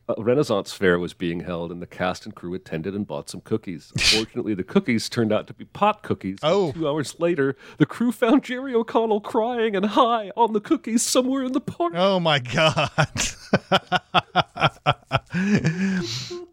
[0.09, 3.41] a Renaissance fair was being held, and the cast and crew attended and bought some
[3.41, 3.93] cookies.
[3.95, 6.39] Unfortunately, the cookies turned out to be pot cookies.
[6.43, 6.73] Oh.
[6.73, 11.45] Two hours later, the crew found Jerry O'Connell crying and high on the cookies somewhere
[11.45, 11.93] in the park.
[11.97, 12.91] Oh my god.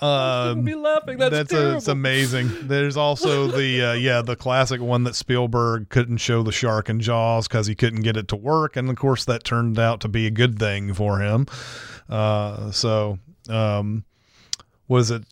[0.00, 1.18] um, be laughing.
[1.18, 1.72] That's, that's terrible.
[1.72, 2.50] a, it's amazing.
[2.62, 7.00] There's also the uh, yeah the classic one that Spielberg couldn't show the shark in
[7.00, 10.08] Jaws because he couldn't get it to work, and of course that turned out to
[10.08, 11.46] be a good thing for him.
[12.08, 14.04] Uh, so um,
[14.88, 15.22] was it?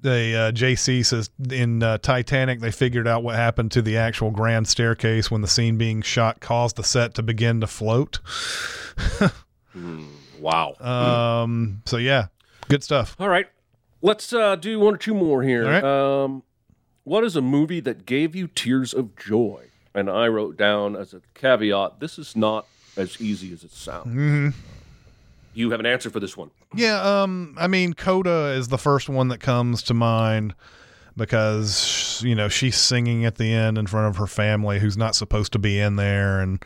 [0.00, 4.30] They uh, JC says in uh, Titanic they figured out what happened to the actual
[4.30, 8.20] grand staircase when the scene being shot caused the set to begin to float.
[10.40, 10.74] wow.
[10.80, 12.26] Um, so yeah,
[12.68, 13.16] good stuff.
[13.18, 13.46] All right.
[14.02, 15.64] Let's uh, do one or two more here.
[15.64, 15.84] All right.
[16.24, 16.42] Um,
[17.04, 19.70] what is a movie that gave you tears of joy?
[19.94, 22.66] And I wrote down as a caveat this is not
[22.96, 24.08] as easy as it sounds.
[24.08, 24.48] Mm-hmm.
[25.54, 26.50] You have an answer for this one.
[26.74, 30.54] Yeah, um, I mean, Coda is the first one that comes to mind
[31.16, 35.14] because you know she's singing at the end in front of her family, who's not
[35.14, 36.62] supposed to be in there, and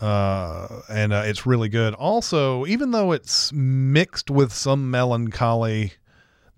[0.00, 1.94] uh, and uh, it's really good.
[1.94, 5.92] Also, even though it's mixed with some melancholy,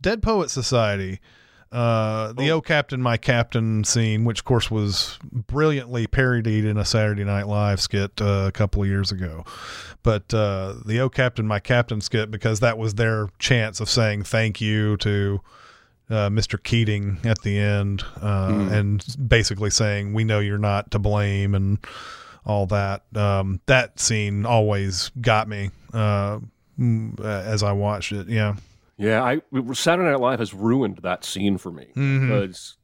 [0.01, 1.21] Dead Poet Society.
[1.73, 2.61] Uh, the oh.
[2.61, 7.81] Captain, My Captain scene, which of course was brilliantly parodied in a Saturday Night Live
[7.81, 9.45] skit uh, a couple of years ago.
[10.03, 14.25] But uh, the Oh Captain, My Captain skit, because that was their chance of saying
[14.25, 15.41] thank you to
[16.11, 16.61] uh, Mr.
[16.61, 18.73] Keating at the end mm.
[18.73, 21.79] and basically saying, We know you're not to blame and
[22.45, 23.03] all that.
[23.15, 26.41] Um, that scene always got me uh,
[26.79, 28.29] mm, as I watched it.
[28.29, 28.57] Yeah.
[29.01, 29.41] Yeah, I
[29.73, 32.29] Saturday Night Live has ruined that scene for me mm-hmm.
[32.29, 32.77] because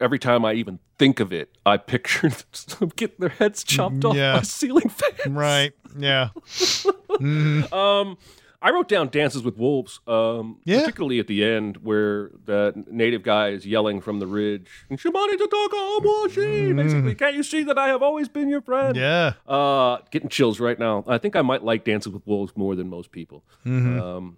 [0.00, 2.28] every time I even think of it, I picture
[2.78, 4.36] them getting their heads chopped off yeah.
[4.36, 5.26] by ceiling fans.
[5.26, 5.72] Right.
[5.96, 6.30] Yeah.
[6.46, 7.72] mm-hmm.
[7.72, 8.16] Um,
[8.60, 10.80] I wrote down Dances with Wolves, um, yeah.
[10.80, 16.00] particularly at the end where the native guy is yelling from the ridge, Shimani Tataka
[16.00, 16.74] Awashi!
[16.74, 18.96] Basically, can't you see that I have always been your friend?
[18.96, 19.34] Yeah.
[19.46, 21.04] Uh, getting chills right now.
[21.06, 23.44] I think I might like Dances with Wolves more than most people.
[23.64, 24.00] Mm-hmm.
[24.00, 24.36] Um,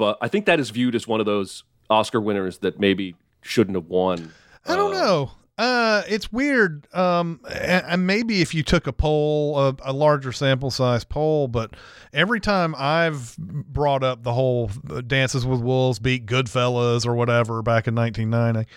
[0.00, 3.76] but I think that is viewed as one of those Oscar winners that maybe shouldn't
[3.76, 4.32] have won.
[4.64, 5.30] I don't uh, know.
[5.58, 6.86] Uh, it's weird.
[6.94, 11.76] Um, and, maybe if you took a poll, a, a, larger sample size poll, but
[12.14, 14.68] every time I've brought up the whole
[15.06, 18.70] Dances with Wolves beat Goodfellas or whatever back in 1990,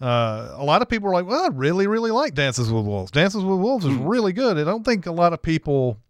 [0.00, 3.12] uh, a lot of people were like, "Well, I really, really like Dances with Wolves.
[3.12, 4.04] Dances with Wolves is hmm.
[4.04, 6.00] really good." I don't think a lot of people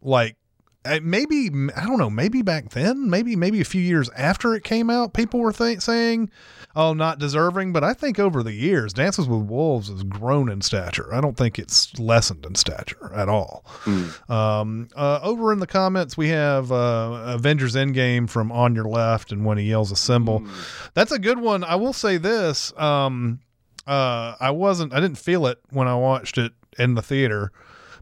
[0.00, 0.37] like
[1.02, 2.10] maybe I don't know.
[2.10, 5.80] Maybe back then, maybe maybe a few years after it came out, people were th-
[5.80, 6.30] saying,
[6.74, 10.60] "Oh, not deserving." But I think over the years, Dances with Wolves has grown in
[10.60, 11.14] stature.
[11.14, 13.64] I don't think it's lessened in stature at all.
[13.84, 14.30] Mm.
[14.30, 19.32] Um, uh, over in the comments, we have uh, Avengers Endgame from On Your Left,
[19.32, 20.90] and when he yells assemble, mm.
[20.94, 21.64] that's a good one.
[21.64, 23.40] I will say this: um,
[23.86, 27.52] uh, I wasn't, I didn't feel it when I watched it in the theater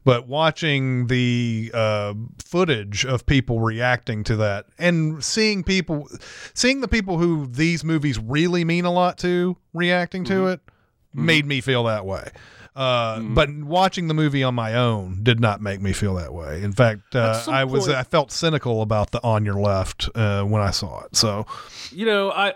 [0.07, 6.09] but watching the uh, footage of people reacting to that and seeing people
[6.55, 10.47] seeing the people who these movies really mean a lot to reacting to mm-hmm.
[10.47, 11.27] it mm-hmm.
[11.27, 12.31] made me feel that way
[12.77, 13.35] uh, mm-hmm.
[13.35, 16.63] but watching the movie on my own did not make me feel that way.
[16.63, 20.43] In fact, uh, I was point, I felt cynical about the on your left uh,
[20.43, 21.17] when I saw it.
[21.17, 21.47] So,
[21.91, 22.53] you know, I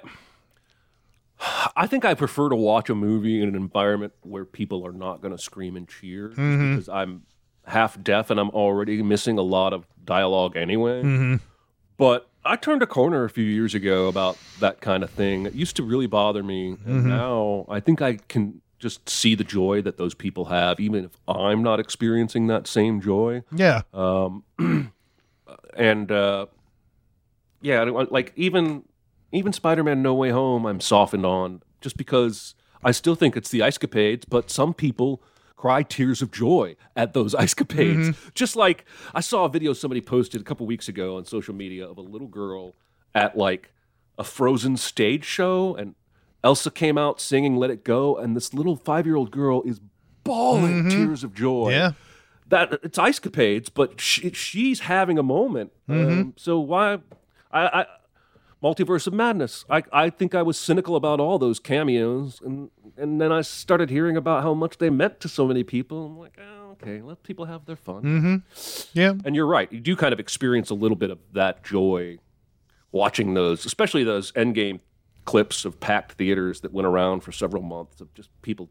[1.74, 5.22] I think I prefer to watch a movie in an environment where people are not
[5.22, 6.74] going to scream and cheer mm-hmm.
[6.74, 7.22] because I'm
[7.66, 11.02] half deaf and I'm already missing a lot of dialogue anyway.
[11.02, 11.36] Mm-hmm.
[11.96, 15.46] But I turned a corner a few years ago about that kind of thing.
[15.46, 16.70] It used to really bother me.
[16.70, 17.08] And mm-hmm.
[17.08, 21.10] now I think I can just see the joy that those people have, even if
[21.28, 23.42] I'm not experiencing that same joy.
[23.52, 23.82] Yeah.
[23.92, 24.42] Um,
[25.76, 26.46] and uh,
[27.60, 28.84] yeah, like even
[29.32, 33.62] even Spider-Man: No Way Home, I'm softened on just because I still think it's the
[33.62, 35.22] ice capades, but some people
[35.60, 38.08] cry tears of joy at those ice capades.
[38.08, 38.28] Mm-hmm.
[38.34, 41.86] Just like I saw a video somebody posted a couple weeks ago on social media
[41.86, 42.74] of a little girl
[43.14, 43.72] at like
[44.16, 45.94] a frozen stage show and
[46.42, 49.80] Elsa came out singing Let It Go and this little 5-year-old girl is
[50.24, 50.88] bawling mm-hmm.
[50.88, 51.72] tears of joy.
[51.72, 51.92] Yeah.
[52.48, 55.72] That it's ice capades, but she, she's having a moment.
[55.88, 56.20] Mm-hmm.
[56.20, 56.94] Um, so why
[57.52, 57.86] I, I
[58.62, 59.64] Multiverse of Madness.
[59.70, 63.88] I, I think I was cynical about all those cameos, and and then I started
[63.90, 66.06] hearing about how much they meant to so many people.
[66.06, 68.02] I'm like, oh, okay, let people have their fun.
[68.02, 68.98] Mm-hmm.
[68.98, 69.72] Yeah, and you're right.
[69.72, 72.18] You do kind of experience a little bit of that joy
[72.92, 74.80] watching those, especially those Endgame
[75.24, 78.68] clips of packed theaters that went around for several months of just people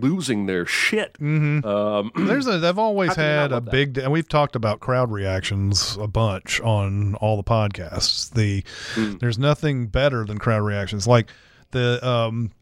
[0.00, 1.14] losing their shit.
[1.14, 1.66] Mm-hmm.
[1.66, 2.58] Um, There's a.
[2.58, 7.36] They've always had a big, and we've talked about crowd reactions a bunch on all
[7.36, 8.32] the podcasts.
[8.32, 8.62] The
[8.94, 9.18] mm.
[9.20, 11.06] there's nothing better than crowd reactions.
[11.06, 11.30] Like
[11.70, 12.52] the um,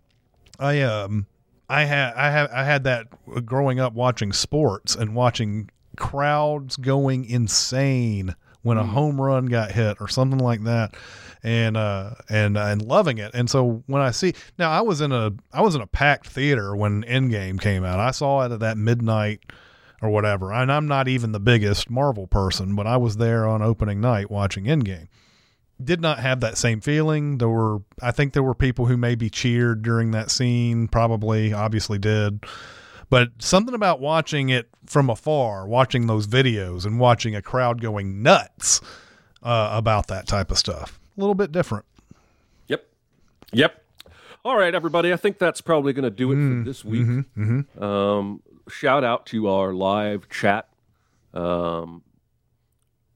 [0.59, 1.27] I um,
[1.69, 3.07] I had I have I had that
[3.47, 8.89] growing up watching sports and watching crowds going insane when a mm.
[8.89, 10.95] home run got hit or something like that
[11.43, 13.31] and uh and and loving it.
[13.35, 16.29] And so when I see now I was in a I was in a packed
[16.29, 17.99] theater when Endgame came out.
[17.99, 19.41] I saw it at that midnight
[20.03, 20.53] or whatever.
[20.53, 24.31] And I'm not even the biggest Marvel person, but I was there on opening night
[24.31, 25.09] watching Endgame.
[25.83, 27.39] Did not have that same feeling.
[27.39, 31.99] There were I think there were people who maybe cheered during that scene, probably obviously
[31.99, 32.45] did.
[33.09, 38.23] But something about watching it from afar, watching those videos and watching a crowd going
[38.23, 38.81] nuts
[39.43, 41.85] uh, about that type of stuff a little bit different.
[42.69, 42.87] Yep.
[43.53, 43.85] Yep.
[44.45, 45.13] All right, everybody.
[45.13, 47.03] I think that's probably going to do it mm, for this week.
[47.03, 47.83] Mm-hmm, mm-hmm.
[47.83, 50.69] Um, shout out to our live chat
[51.35, 52.03] um,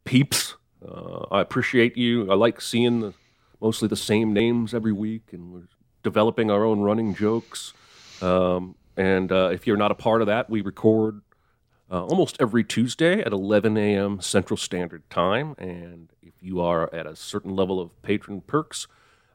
[0.04, 0.56] peeps.
[0.86, 2.30] Uh, I appreciate you.
[2.30, 3.14] I like seeing the,
[3.60, 5.68] mostly the same names every week, and we're
[6.02, 7.72] developing our own running jokes.
[8.20, 11.22] Um, and uh, if you're not a part of that, we record
[11.90, 14.20] uh, almost every Tuesday at 11 a.m.
[14.20, 15.54] Central Standard Time.
[15.58, 18.86] And if you are at a certain level of patron perks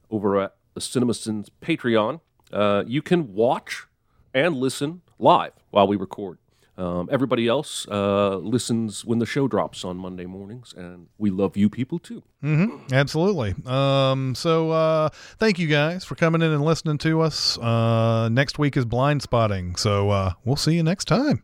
[0.09, 2.21] over at the CinemaSins Patreon,
[2.51, 3.85] uh, you can watch
[4.33, 6.37] and listen live while we record.
[6.79, 11.57] Um, everybody else uh, listens when the show drops on Monday mornings, and we love
[11.57, 12.23] you people too.
[12.41, 12.93] Mm-hmm.
[12.93, 13.53] Absolutely.
[13.65, 17.57] Um, so uh, thank you guys for coming in and listening to us.
[17.57, 21.43] Uh, next week is blind spotting, so uh, we'll see you next time.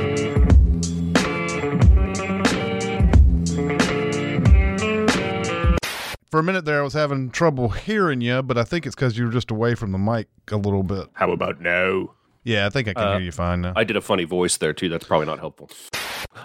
[6.31, 9.17] For a minute there, I was having trouble hearing you, but I think it's because
[9.17, 11.07] you were just away from the mic a little bit.
[11.11, 12.11] How about now?
[12.45, 13.73] Yeah, I think I can Uh, hear you fine now.
[13.75, 14.87] I did a funny voice there too.
[14.87, 15.69] That's probably not helpful.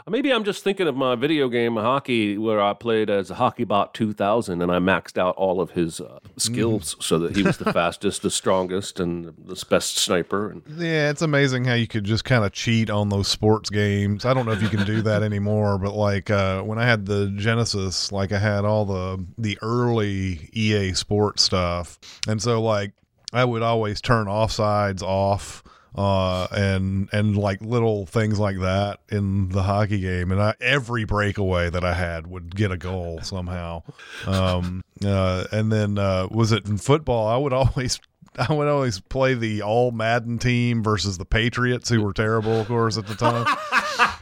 [0.09, 3.93] Maybe I'm just thinking of my video game hockey where I played as a HockeyBot
[3.93, 7.73] 2000 and I maxed out all of his uh, skills so that he was the
[7.73, 10.51] fastest, the strongest, and the best sniper.
[10.51, 14.25] And Yeah, it's amazing how you could just kind of cheat on those sports games.
[14.25, 17.07] I don't know if you can do that anymore, but like uh, when I had
[17.07, 21.99] the Genesis, like I had all the the early EA Sports stuff,
[22.29, 22.93] and so like
[23.33, 25.63] I would always turn offsides off.
[25.97, 31.05] Uh, and and like little things like that in the hockey game, and I, every
[31.05, 33.83] breakaway that I had would get a goal somehow.
[34.27, 37.27] Um, uh, and then uh, was it in football?
[37.27, 37.99] I would always
[38.39, 42.67] I would always play the all Madden team versus the Patriots, who were terrible, of
[42.69, 43.47] course, at the time.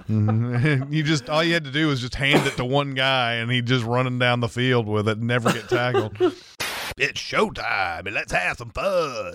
[0.08, 0.92] Mhm.
[0.92, 3.50] you just all you had to do was just hand it to one guy, and
[3.50, 6.16] he'd just running down the field with it, never get tackled.
[6.96, 9.34] it's showtime, and let's have some fun.